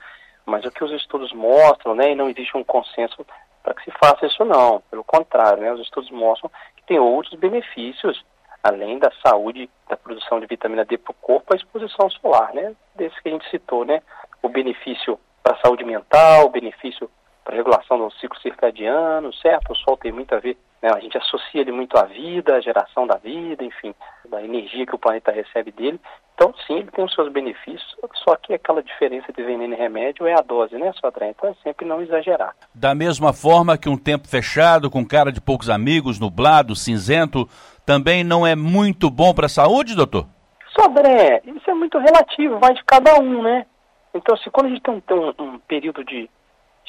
Mas 0.46 0.66
o 0.66 0.72
que 0.72 0.84
os 0.84 0.92
estudos 0.92 1.34
mostram, 1.34 1.96
né? 1.96 2.12
E 2.12 2.16
não 2.16 2.30
existe 2.30 2.56
um 2.56 2.64
consenso 2.64 3.26
para 3.64 3.74
que 3.74 3.84
se 3.84 3.92
faça 3.92 4.28
isso 4.28 4.46
não. 4.46 4.82
Pelo 4.92 5.04
contrário, 5.04 5.62
né? 5.62 5.72
Os 5.74 5.82
estudos 5.82 6.12
mostram 6.12 6.52
que 6.76 6.84
tem 6.86 7.00
outros 7.00 7.34
benefícios 7.40 8.24
além 8.64 9.00
da 9.00 9.12
saúde, 9.26 9.70
da 9.88 9.96
produção 9.96 10.40
de 10.40 10.48
vitamina 10.48 10.86
D 10.86 10.98
para 10.98 11.12
o 11.12 11.16
corpo, 11.16 11.54
a 11.54 11.58
exposição 11.58 12.10
solar, 12.10 12.54
né? 12.54 12.76
Desse 12.96 13.22
que 13.22 13.30
a 13.30 13.32
gente 13.32 13.50
citou, 13.50 13.86
né? 13.86 14.02
O 14.42 14.50
benefício 14.50 15.20
para 15.44 15.56
a 15.56 15.62
saúde 15.62 15.84
mental, 15.84 16.46
o 16.46 16.50
benefício 16.50 17.10
para 17.44 17.54
a 17.54 17.58
regulação 17.58 17.98
do 17.98 18.12
ciclo 18.14 18.40
circadiano, 18.40 19.34
certo? 19.34 19.72
O 19.72 19.76
sol 19.76 19.98
tem 19.98 20.12
muito 20.12 20.34
a 20.36 20.40
ver 20.40 20.58
Né? 20.82 20.90
A 20.94 21.00
gente 21.00 21.18
associa 21.18 21.62
ele 21.62 21.72
muito 21.72 21.98
à 21.98 22.04
vida, 22.04 22.56
à 22.56 22.62
geração 22.62 23.06
da 23.06 23.18
vida, 23.18 23.64
enfim, 23.64 23.94
da 24.30 24.44
energia 24.44 24.86
que 24.86 24.96
o 24.96 25.00
planeta 25.00 25.32
recebe 25.32 25.72
dele. 25.72 26.00
Então, 26.36 26.54
sim, 26.66 26.78
ele 26.78 26.92
tem 26.92 27.04
os 27.04 27.14
seus 27.14 27.30
benefícios, 27.30 27.96
só 28.24 28.34
que 28.38 28.54
aquela 28.54 28.82
diferença 28.82 29.32
de 29.34 29.44
veneno 29.44 29.74
e 29.74 29.78
remédio 29.78 30.26
é 30.26 30.34
a 30.34 30.42
dose, 30.42 30.74
né, 30.78 30.94
Sodré? 30.94 31.32
Então 31.32 31.50
é 31.50 31.54
sempre 31.62 31.86
não 31.86 32.02
exagerar. 32.02 32.56
Da 32.74 32.96
mesma 32.96 33.34
forma 33.34 33.78
que 33.78 33.90
um 33.90 33.98
tempo 33.98 34.26
fechado, 34.26 34.90
com 34.90 35.06
cara 35.06 35.34
de 35.34 35.42
poucos 35.42 35.70
amigos, 35.70 36.18
nublado, 36.18 36.78
cinzento, 36.78 37.46
também 37.86 38.24
não 38.24 38.48
é 38.48 38.56
muito 38.56 39.10
bom 39.10 39.34
para 39.34 39.48
a 39.48 39.50
saúde, 39.50 39.96
doutor? 39.96 40.28
Sodré, 40.74 41.42
isso 41.46 41.70
é 41.70 41.74
muito 41.74 41.98
relativo, 41.98 42.58
vai 42.58 42.74
de 42.74 42.84
cada 42.86 43.20
um, 43.20 43.42
né? 43.42 43.66
Então, 44.14 44.38
se 44.38 44.50
quando 44.50 44.68
a 44.68 44.70
gente 44.70 44.82
tem 44.82 44.94
um, 44.94 45.44
um 45.44 45.60
período 45.60 46.06
de, 46.06 46.30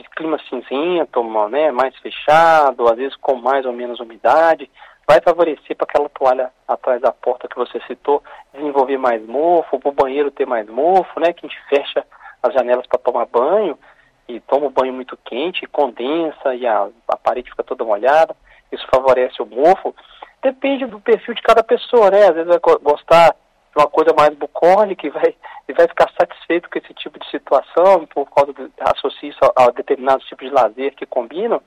de 0.03 0.11
clima 0.11 0.39
cinzento, 0.49 1.23
né, 1.49 1.71
mais 1.71 1.97
fechado, 1.99 2.89
às 2.89 2.97
vezes 2.97 3.17
com 3.17 3.37
mais 3.37 3.65
ou 3.67 3.73
menos 3.73 4.01
umidade, 4.01 4.71
vai 5.07 5.21
favorecer 5.21 5.77
para 5.77 5.87
aquela 5.89 6.09
toalha 6.09 6.53
atrás 6.69 7.01
da 7.01 7.13
porta 7.13 7.49
que 7.49 7.57
você 7.57 7.81
citou 7.87 8.23
desenvolver 8.55 8.97
mais 8.97 9.21
mofo, 9.27 9.79
para 9.81 9.89
o 9.89 9.93
banheiro 9.93 10.31
ter 10.31 10.47
mais 10.47 10.69
mofo, 10.69 11.19
né? 11.19 11.33
Que 11.33 11.45
a 11.45 11.49
gente 11.49 11.61
fecha 11.69 12.07
as 12.43 12.55
janelas 12.55 12.87
para 12.87 13.01
tomar 13.01 13.27
banho 13.27 13.77
e 14.29 14.39
toma 14.41 14.67
o 14.67 14.71
banho 14.71 14.93
muito 14.93 15.19
quente, 15.25 15.67
condensa 15.67 16.55
e 16.55 16.65
a, 16.67 16.89
a 17.09 17.17
parede 17.17 17.51
fica 17.51 17.65
toda 17.65 17.85
molhada. 17.85 18.37
Isso 18.71 18.87
favorece 18.89 19.43
o 19.43 19.47
mofo. 19.47 19.95
Depende 20.43 20.87
do 20.87 21.01
perfil 21.01 21.35
de 21.35 21.43
cada 21.43 21.65
pessoa, 21.65 22.11
né? 22.11 22.29
Às 22.29 22.35
vezes 22.35 22.49
vai 22.49 22.61
gostar 22.81 23.35
uma 23.77 23.87
coisa 23.87 24.13
mais 24.17 24.35
bucólica 24.35 25.07
e 25.07 25.11
vai, 25.11 25.35
e 25.69 25.73
vai 25.73 25.87
ficar 25.87 26.11
satisfeito 26.19 26.69
com 26.69 26.79
esse 26.79 26.93
tipo 26.95 27.19
de 27.19 27.31
situação 27.31 28.07
por 28.07 28.29
causa 28.31 28.53
do 28.53 28.71
isso 29.23 29.39
a, 29.43 29.65
a 29.65 29.71
determinados 29.71 30.27
tipos 30.27 30.49
de 30.49 30.55
lazer 30.55 30.95
que 30.95 31.07
combinam. 31.07 31.61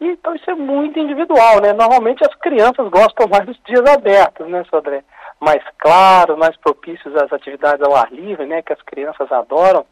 Então 0.00 0.34
isso 0.34 0.50
é 0.50 0.54
muito 0.54 0.98
individual, 0.98 1.60
né? 1.60 1.72
Normalmente 1.72 2.24
as 2.24 2.34
crianças 2.36 2.88
gostam 2.88 3.28
mais 3.28 3.46
dos 3.46 3.58
dias 3.64 3.84
abertos, 3.86 4.48
né, 4.48 4.64
Sodré? 4.64 5.04
Mais 5.40 5.62
claro, 5.78 6.36
mais 6.36 6.56
propícios 6.56 7.14
às 7.16 7.32
atividades 7.32 7.82
ao 7.82 7.94
ar 7.94 8.10
livre, 8.12 8.46
né? 8.46 8.62
Que 8.62 8.72
as 8.72 8.82
crianças 8.82 9.30
adoram, 9.30 9.86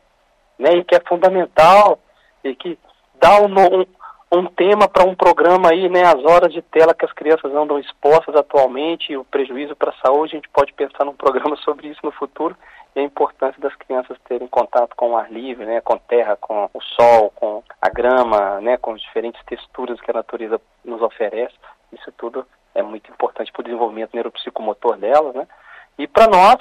né? 0.58 0.72
E 0.72 0.84
que 0.84 0.96
é 0.96 1.00
fundamental 1.06 1.98
e 2.42 2.54
que 2.56 2.78
dá 3.20 3.40
um, 3.40 3.46
um, 3.46 3.86
um 4.32 4.46
tema 4.46 4.86
para 4.86 5.04
um 5.04 5.14
programa 5.14 5.70
aí, 5.70 5.88
né? 5.88 6.04
As 6.04 6.24
horas 6.24 6.52
de 6.52 6.62
tela 6.62 6.94
que 6.94 7.04
as 7.04 7.12
crianças 7.12 7.52
andam 7.52 7.78
expostas 7.78 8.34
atualmente 8.36 9.16
o 9.16 9.24
prejuízo 9.24 9.74
para 9.74 9.90
a 9.90 10.06
saúde, 10.06 10.34
a 10.34 10.36
gente 10.36 10.48
pode 10.50 10.72
pensar 10.72 11.04
num 11.04 11.14
programa 11.16 11.56
sobre 11.56 11.88
isso 11.88 12.00
no 12.04 12.12
futuro 12.12 12.56
e 12.94 13.00
a 13.00 13.02
importância 13.02 13.60
das 13.60 13.74
crianças 13.76 14.16
terem 14.28 14.48
contato 14.48 14.94
com 14.96 15.10
o 15.10 15.16
ar 15.16 15.30
livre, 15.30 15.64
né, 15.64 15.80
com 15.80 15.96
terra, 15.96 16.36
com 16.36 16.68
o 16.72 16.80
sol, 16.80 17.30
com 17.36 17.62
a 17.80 17.88
grama, 17.88 18.60
né, 18.60 18.76
com 18.76 18.92
as 18.92 19.00
diferentes 19.00 19.40
texturas 19.44 20.00
que 20.00 20.10
a 20.10 20.14
natureza 20.14 20.60
nos 20.84 21.00
oferece. 21.00 21.54
Isso 21.92 22.10
tudo 22.12 22.44
é 22.74 22.82
muito 22.82 23.10
importante 23.10 23.52
para 23.52 23.60
o 23.60 23.64
desenvolvimento 23.64 24.14
neuropsicomotor 24.14 24.96
delas, 24.96 25.34
né? 25.34 25.46
E 25.98 26.06
para 26.06 26.28
nós 26.28 26.56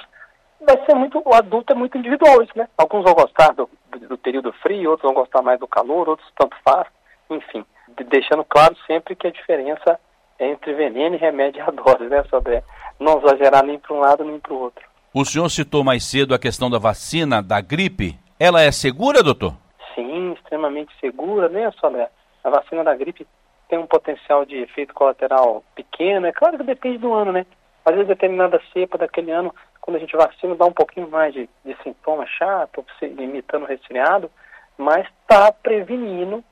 vai 0.60 0.84
ser 0.84 0.94
muito, 0.94 1.22
o 1.24 1.34
adulto 1.34 1.72
é 1.72 1.76
muito 1.76 1.96
individual 1.96 2.42
isso, 2.42 2.52
né? 2.56 2.68
Alguns 2.76 3.04
vão 3.04 3.14
gostar 3.14 3.52
do, 3.52 3.70
do, 3.90 4.08
do 4.08 4.18
período 4.18 4.52
frio, 4.54 4.90
outros 4.90 5.08
vão 5.10 5.22
gostar 5.22 5.40
mais 5.40 5.58
do 5.58 5.68
calor, 5.68 6.08
outros 6.08 6.28
tanto 6.36 6.56
faz, 6.64 6.86
enfim, 7.30 7.64
deixando 8.08 8.44
claro 8.44 8.76
sempre 8.86 9.14
que 9.14 9.26
a 9.26 9.30
diferença 9.30 9.98
é 10.38 10.48
entre 10.48 10.72
veneno 10.74 11.14
e 11.14 11.18
remédio 11.18 11.62
a 11.62 11.70
dose, 11.70 12.04
né, 12.04 12.22
Sodré? 12.30 12.62
Não 12.98 13.18
exagerar 13.18 13.64
nem 13.64 13.78
para 13.78 13.94
um 13.94 14.00
lado 14.00 14.24
nem 14.24 14.38
para 14.38 14.52
o 14.52 14.58
outro. 14.58 14.84
O 15.12 15.24
senhor 15.24 15.48
citou 15.48 15.82
mais 15.82 16.04
cedo 16.04 16.34
a 16.34 16.38
questão 16.38 16.70
da 16.70 16.78
vacina 16.78 17.42
da 17.42 17.60
gripe. 17.60 18.18
Ela 18.38 18.62
é 18.62 18.70
segura, 18.70 19.22
doutor? 19.22 19.54
Sim, 19.94 20.32
extremamente 20.32 20.92
segura, 21.00 21.48
né, 21.48 21.70
Solé? 21.80 22.08
A 22.42 22.50
vacina 22.50 22.84
da 22.84 22.94
gripe 22.94 23.26
tem 23.68 23.78
um 23.78 23.86
potencial 23.86 24.44
de 24.44 24.56
efeito 24.56 24.94
colateral 24.94 25.62
pequeno. 25.74 26.26
É 26.26 26.32
claro 26.32 26.56
que 26.56 26.64
depende 26.64 26.98
do 26.98 27.12
ano, 27.12 27.32
né? 27.32 27.44
Às 27.84 27.94
vezes 27.94 28.08
determinada 28.08 28.60
cepa 28.72 28.98
daquele 28.98 29.30
ano, 29.30 29.54
quando 29.80 29.96
a 29.96 30.00
gente 30.00 30.16
vacina, 30.16 30.54
dá 30.54 30.64
um 30.64 30.72
pouquinho 30.72 31.08
mais 31.08 31.34
de, 31.34 31.48
de 31.64 31.76
sintoma 31.82 32.26
chato, 32.26 32.84
imitando 33.02 33.66
resfriado, 33.66 34.30
mas 34.78 35.06
está 35.22 35.52
prevenindo 35.52 36.44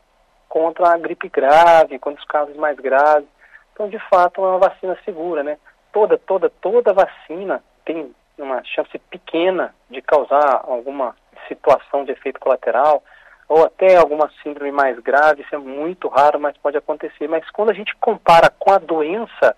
contra 0.49 0.91
a 0.91 0.99
gripe 0.99 1.29
grave, 1.29 1.99
contra 1.99 2.21
os 2.21 2.27
casos 2.27 2.57
mais 2.57 2.79
graves. 2.79 3.29
Então, 3.73 3.89
de 3.89 3.99
fato, 4.09 4.45
é 4.45 4.49
uma 4.49 4.59
vacina 4.59 4.99
segura, 5.05 5.43
né? 5.43 5.59
Toda, 5.93 6.19
toda, 6.19 6.51
toda 6.51 6.93
vacina 6.93 7.63
tem 7.85 8.13
uma 8.39 8.63
chance 8.65 8.99
pequena 9.11 9.75
de 9.91 10.01
causar 10.03 10.63
alguma 10.65 11.15
situação 11.49 12.05
de 12.05 12.13
efeito 12.13 12.41
colateral 12.41 13.03
ou 13.49 13.65
até 13.65 13.97
alguma 13.97 14.31
síndrome 14.43 14.71
mais 14.71 14.99
grave, 15.01 15.43
isso 15.43 15.55
é 15.55 15.59
muito 15.59 16.07
raro, 16.07 16.39
mas 16.39 16.57
pode 16.59 16.77
acontecer. 16.77 17.27
Mas 17.29 17.49
quando 17.51 17.71
a 17.71 17.75
gente 17.75 17.97
compara 17.97 18.51
com 18.51 18.71
a 18.71 18.79
doença, 18.79 19.57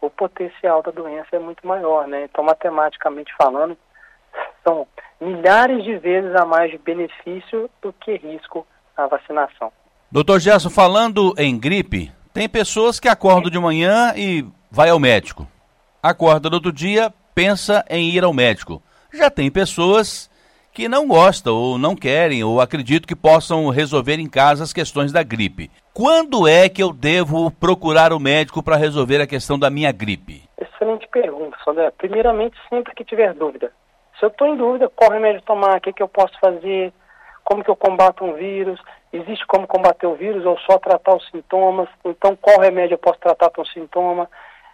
o 0.00 0.10
potencial 0.10 0.82
da 0.82 0.90
doença 0.90 1.28
é 1.32 1.38
muito 1.38 1.66
maior, 1.66 2.08
né? 2.08 2.24
Então, 2.24 2.42
matematicamente 2.42 3.32
falando, 3.36 3.78
são 4.66 4.86
milhares 5.20 5.84
de 5.84 5.96
vezes 5.98 6.34
a 6.34 6.44
mais 6.44 6.70
de 6.70 6.78
benefício 6.78 7.70
do 7.80 7.92
que 7.92 8.16
risco 8.16 8.66
a 8.96 9.06
vacinação. 9.06 9.72
Doutor 10.10 10.40
Gerson, 10.40 10.70
falando 10.70 11.34
em 11.36 11.58
gripe, 11.58 12.10
tem 12.32 12.48
pessoas 12.48 12.98
que 12.98 13.08
acordam 13.08 13.50
de 13.50 13.58
manhã 13.58 14.14
e 14.16 14.42
vai 14.70 14.88
ao 14.88 14.98
médico. 14.98 15.46
Acorda 16.02 16.48
no 16.48 16.56
outro 16.56 16.72
dia, 16.72 17.12
pensa 17.34 17.84
em 17.90 18.08
ir 18.08 18.24
ao 18.24 18.32
médico. 18.32 18.82
Já 19.12 19.28
tem 19.28 19.50
pessoas 19.50 20.30
que 20.72 20.88
não 20.88 21.06
gostam 21.06 21.54
ou 21.54 21.76
não 21.76 21.94
querem 21.94 22.42
ou 22.42 22.58
acreditam 22.58 23.06
que 23.06 23.14
possam 23.14 23.68
resolver 23.68 24.18
em 24.18 24.26
casa 24.26 24.64
as 24.64 24.72
questões 24.72 25.12
da 25.12 25.22
gripe. 25.22 25.70
Quando 25.92 26.48
é 26.48 26.70
que 26.70 26.82
eu 26.82 26.90
devo 26.90 27.50
procurar 27.50 28.10
o 28.10 28.18
médico 28.18 28.62
para 28.62 28.76
resolver 28.76 29.20
a 29.20 29.26
questão 29.26 29.58
da 29.58 29.68
minha 29.68 29.92
gripe? 29.92 30.42
Excelente 30.58 31.06
pergunta, 31.08 31.54
Sandra. 31.62 31.92
Primeiramente, 31.98 32.56
sempre 32.70 32.94
que 32.94 33.04
tiver 33.04 33.34
dúvida. 33.34 33.70
Se 34.18 34.24
eu 34.24 34.30
estou 34.30 34.46
em 34.46 34.56
dúvida, 34.56 34.88
qual 34.88 35.10
remédio 35.10 35.42
tomar, 35.42 35.76
o 35.76 35.80
que, 35.82 35.92
que 35.92 36.02
eu 36.02 36.08
posso 36.08 36.32
fazer, 36.40 36.94
como 37.48 37.64
que 37.64 37.70
eu 37.70 37.76
combato 37.76 38.26
um 38.26 38.34
vírus, 38.34 38.78
existe 39.10 39.46
como 39.46 39.66
combater 39.66 40.06
o 40.06 40.14
vírus 40.14 40.44
ou 40.44 40.58
só 40.58 40.78
tratar 40.78 41.16
os 41.16 41.26
sintomas, 41.30 41.88
então 42.04 42.36
qual 42.36 42.60
remédio 42.60 42.92
eu 42.92 42.98
posso 42.98 43.18
tratar 43.20 43.48
para 43.48 43.62
um 43.62 43.64
sintoma, 43.64 44.28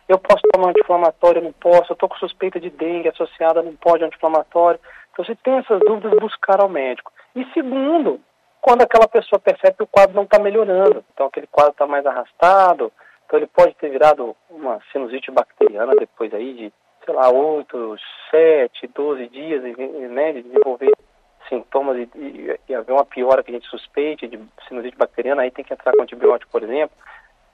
eu 0.08 0.18
posso 0.18 0.42
tomar 0.52 0.70
anti-inflamatório, 0.70 1.40
não 1.40 1.52
posso, 1.52 1.92
eu 1.92 1.94
estou 1.94 2.08
com 2.08 2.16
suspeita 2.16 2.58
de 2.58 2.70
dengue 2.70 3.08
associada, 3.08 3.62
não 3.62 3.76
pode 3.76 4.02
anti-inflamatório. 4.02 4.80
Então, 5.12 5.24
se 5.24 5.36
tem 5.36 5.58
essas 5.58 5.78
dúvidas, 5.78 6.18
buscar 6.18 6.60
ao 6.60 6.68
médico. 6.68 7.12
E 7.36 7.44
segundo, 7.54 8.20
quando 8.60 8.82
aquela 8.82 9.06
pessoa 9.06 9.38
percebe 9.38 9.76
que 9.76 9.84
o 9.84 9.86
quadro 9.86 10.16
não 10.16 10.24
está 10.24 10.40
melhorando, 10.40 11.04
então 11.14 11.28
aquele 11.28 11.46
quadro 11.46 11.70
está 11.70 11.86
mais 11.86 12.04
arrastado, 12.04 12.92
então 13.24 13.38
ele 13.38 13.46
pode 13.46 13.72
ter 13.76 13.88
virado 13.88 14.34
uma 14.50 14.80
sinusite 14.90 15.30
bacteriana 15.30 15.94
depois 15.94 16.34
aí 16.34 16.52
de, 16.54 16.72
sei 17.04 17.14
lá, 17.14 17.30
8, 17.32 17.96
7, 18.32 18.88
12 18.88 19.28
dias, 19.28 19.62
né, 19.62 20.32
de 20.32 20.42
desenvolver 20.42 20.92
sintomas 21.48 21.96
e, 21.96 22.08
e, 22.14 22.60
e 22.68 22.74
haver 22.74 22.92
uma 22.92 23.04
piora 23.04 23.42
que 23.42 23.50
a 23.50 23.54
gente 23.54 23.68
suspeite 23.68 24.26
de 24.26 24.38
sinusite 24.68 24.96
bacteriana, 24.96 25.42
aí 25.42 25.50
tem 25.50 25.64
que 25.64 25.72
entrar 25.72 25.92
com 25.92 26.02
antibiótico, 26.02 26.50
por 26.50 26.62
exemplo 26.62 26.96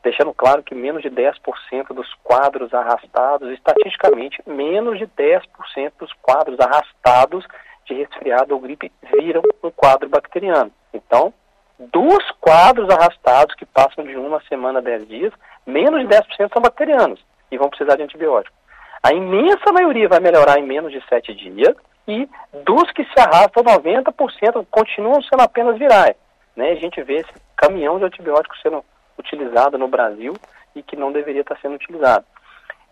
deixando 0.02 0.32
claro 0.32 0.62
que 0.62 0.74
menos 0.74 1.02
de 1.02 1.10
10% 1.10 1.92
dos 1.94 2.12
quadros 2.22 2.72
arrastados, 2.72 3.50
estatisticamente, 3.52 4.42
menos 4.46 4.98
de 4.98 5.06
10% 5.06 5.92
dos 5.98 6.12
quadros 6.22 6.58
arrastados 6.58 7.46
de 7.84 7.94
resfriado 7.94 8.54
ou 8.54 8.60
gripe 8.60 8.90
viram 9.12 9.42
um 9.62 9.70
quadro 9.70 10.08
bacteriano. 10.08 10.70
Então, 10.92 11.32
dos 11.78 12.30
quadros 12.40 12.88
arrastados 12.90 13.54
que 13.54 13.66
passam 13.66 14.04
de 14.04 14.16
uma 14.16 14.40
semana 14.42 14.78
a 14.78 14.82
10 14.82 15.08
dias, 15.08 15.32
menos 15.66 16.00
de 16.00 16.08
10% 16.08 16.52
são 16.52 16.62
bacterianos 16.62 17.20
e 17.50 17.58
vão 17.58 17.68
precisar 17.68 17.96
de 17.96 18.02
antibiótico. 18.02 18.56
A 19.02 19.12
imensa 19.12 19.72
maioria 19.72 20.08
vai 20.08 20.20
melhorar 20.20 20.58
em 20.58 20.66
menos 20.66 20.92
de 20.92 21.02
7 21.08 21.34
dias 21.34 21.74
e 22.10 22.28
dos 22.64 22.90
que 22.92 23.04
se 23.04 23.20
arrastam, 23.20 23.62
90% 23.62 24.66
continuam 24.70 25.22
sendo 25.22 25.42
apenas 25.42 25.78
virais. 25.78 26.16
Né? 26.56 26.72
A 26.72 26.76
gente 26.76 27.00
vê 27.02 27.16
esse 27.16 27.32
caminhão 27.56 27.98
de 27.98 28.04
antibióticos 28.04 28.60
sendo 28.60 28.84
utilizada 29.18 29.78
no 29.78 29.88
Brasil 29.88 30.34
e 30.74 30.82
que 30.82 30.96
não 30.96 31.12
deveria 31.12 31.42
estar 31.42 31.58
sendo 31.60 31.74
utilizada. 31.74 32.24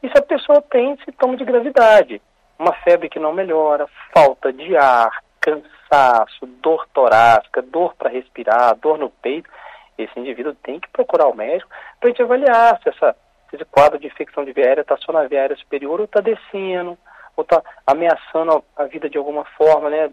E 0.03 0.09
se 0.09 0.19
a 0.19 0.23
pessoa 0.23 0.63
tem 0.63 0.97
sintoma 1.05 1.37
de 1.37 1.45
gravidade, 1.45 2.23
uma 2.59 2.73
febre 2.85 3.09
que 3.09 3.19
não 3.19 3.33
melhora, 3.33 3.87
falta 4.15 4.53
de 4.53 4.77
ar, 4.77 5.11
cansaço, 5.41 6.47
dor 6.61 6.87
torácica, 6.93 7.63
dor 7.63 7.95
para 7.97 8.11
respirar, 8.11 8.77
dor 8.77 8.99
no 8.99 9.11
peito, 9.11 9.49
esse 9.97 10.19
indivíduo 10.19 10.55
tem 10.63 10.79
que 10.79 10.89
procurar 10.91 11.27
o 11.27 11.35
médico 11.35 11.71
para 11.99 12.09
a 12.09 12.11
gente 12.11 12.23
avaliar 12.23 12.81
se, 12.83 12.89
essa, 12.89 13.17
se 13.51 13.57
esse 13.57 13.65
quadro 13.65 13.99
de 13.99 14.07
infecção 14.07 14.45
de 14.45 14.53
via 14.53 14.67
aérea 14.67 14.83
está 14.83 14.97
só 14.97 15.13
na 15.13 15.27
via 15.27 15.41
aérea 15.41 15.57
superior 15.57 15.99
ou 15.99 16.05
está 16.05 16.21
descendo, 16.21 16.97
ou 17.39 17.43
está 17.43 17.63
ameaçando 17.87 18.65
a 18.77 18.85
vida 18.85 19.09
de 19.09 19.17
alguma 19.17 19.45
forma, 19.45 19.89
né, 19.89 20.11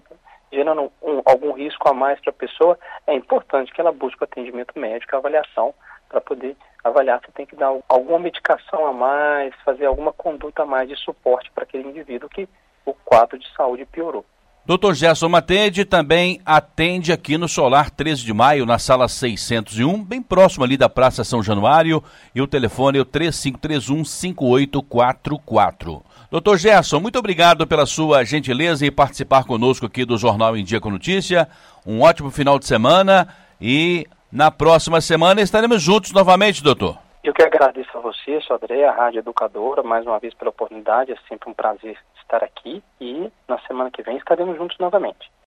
gerando 0.52 0.92
um, 1.02 1.22
algum 1.26 1.52
risco 1.54 1.90
a 1.90 1.94
mais 1.94 2.20
para 2.22 2.30
a 2.30 2.34
pessoa, 2.34 2.78
é 3.08 3.16
importante 3.16 3.74
que 3.74 3.82
ela 3.82 3.92
busque 3.92 4.22
o 4.22 4.26
atendimento 4.26 4.78
médico, 4.78 5.16
a 5.16 5.20
avaliação 5.20 5.74
para 6.08 6.22
poder 6.22 6.56
avaliar 6.84 7.20
se 7.26 7.32
tem 7.32 7.48
que 7.48 7.56
dar 7.56 7.76
alguma 7.90 8.20
medicação 8.20 8.86
a 8.86 8.94
mais, 8.94 9.56
fazer 9.66 9.88
alguma 9.88 10.14
conduta 10.14 10.62
a 10.62 10.66
mais 10.68 10.88
de 10.88 10.96
suporte 10.98 11.50
para 11.52 11.64
aquele 11.64 11.90
indivíduo 11.90 12.30
que 12.30 12.48
o 12.86 12.94
quadro 12.94 13.40
de 13.40 13.52
saúde 13.56 13.86
piorou. 13.86 14.24
Doutor 14.68 14.96
Gerson 14.96 15.30
Matede 15.30 15.86
também 15.86 16.42
atende 16.44 17.12
aqui 17.12 17.38
no 17.38 17.48
Solar 17.48 17.92
13 17.92 18.26
de 18.26 18.34
Maio, 18.34 18.66
na 18.66 18.80
sala 18.80 19.08
601, 19.08 20.04
bem 20.04 20.24
próximo 20.24 20.64
ali 20.64 20.76
da 20.76 20.90
Praça 20.90 21.24
São 21.24 21.44
Januário, 21.44 22.04
e 22.34 22.42
o 22.42 22.48
telefone 22.48 22.98
é 22.98 23.02
o 23.02 23.06
3531-5844. 23.06 26.02
Doutor 26.32 26.58
Gerson, 26.58 27.00
muito 27.00 27.20
obrigado 27.20 27.68
pela 27.68 27.86
sua 27.86 28.24
gentileza 28.24 28.84
em 28.84 28.92
participar 28.92 29.44
conosco 29.44 29.86
aqui 29.86 30.04
do 30.04 30.18
Jornal 30.18 30.58
em 30.58 30.64
Dia 30.64 30.82
com 30.82 30.90
Notícia. 30.90 31.48
Um 31.86 32.02
ótimo 32.02 32.32
final 32.32 32.58
de 32.58 32.66
semana 32.66 33.28
e 33.62 34.08
na 34.32 34.50
próxima 34.50 35.00
semana 35.00 35.42
estaremos 35.42 35.80
juntos 35.80 36.12
novamente, 36.12 36.64
doutor. 36.64 36.98
Eu 37.24 37.36
que 37.36 37.44
agradeço 37.44 37.96
a 37.96 38.02
você, 38.02 38.42
sua 38.42 38.56
André, 38.56 38.84
a 38.84 38.92
Rádio 38.92 39.20
Educadora, 39.20 39.84
mais 39.84 40.08
uma 40.08 40.18
vez 40.18 40.34
pela 40.34 40.50
oportunidade. 40.50 41.12
É 41.12 41.18
sempre 41.30 41.52
um 41.52 41.54
prazer 41.54 42.00
estar 42.26 42.44
aqui 42.44 42.84
e 43.00 43.32
na 43.48 43.60
semana 43.68 43.92
que 43.92 44.04
vem 44.04 44.18
estaremos 44.18 44.58
juntos 44.58 44.78
novamente. 44.80 45.32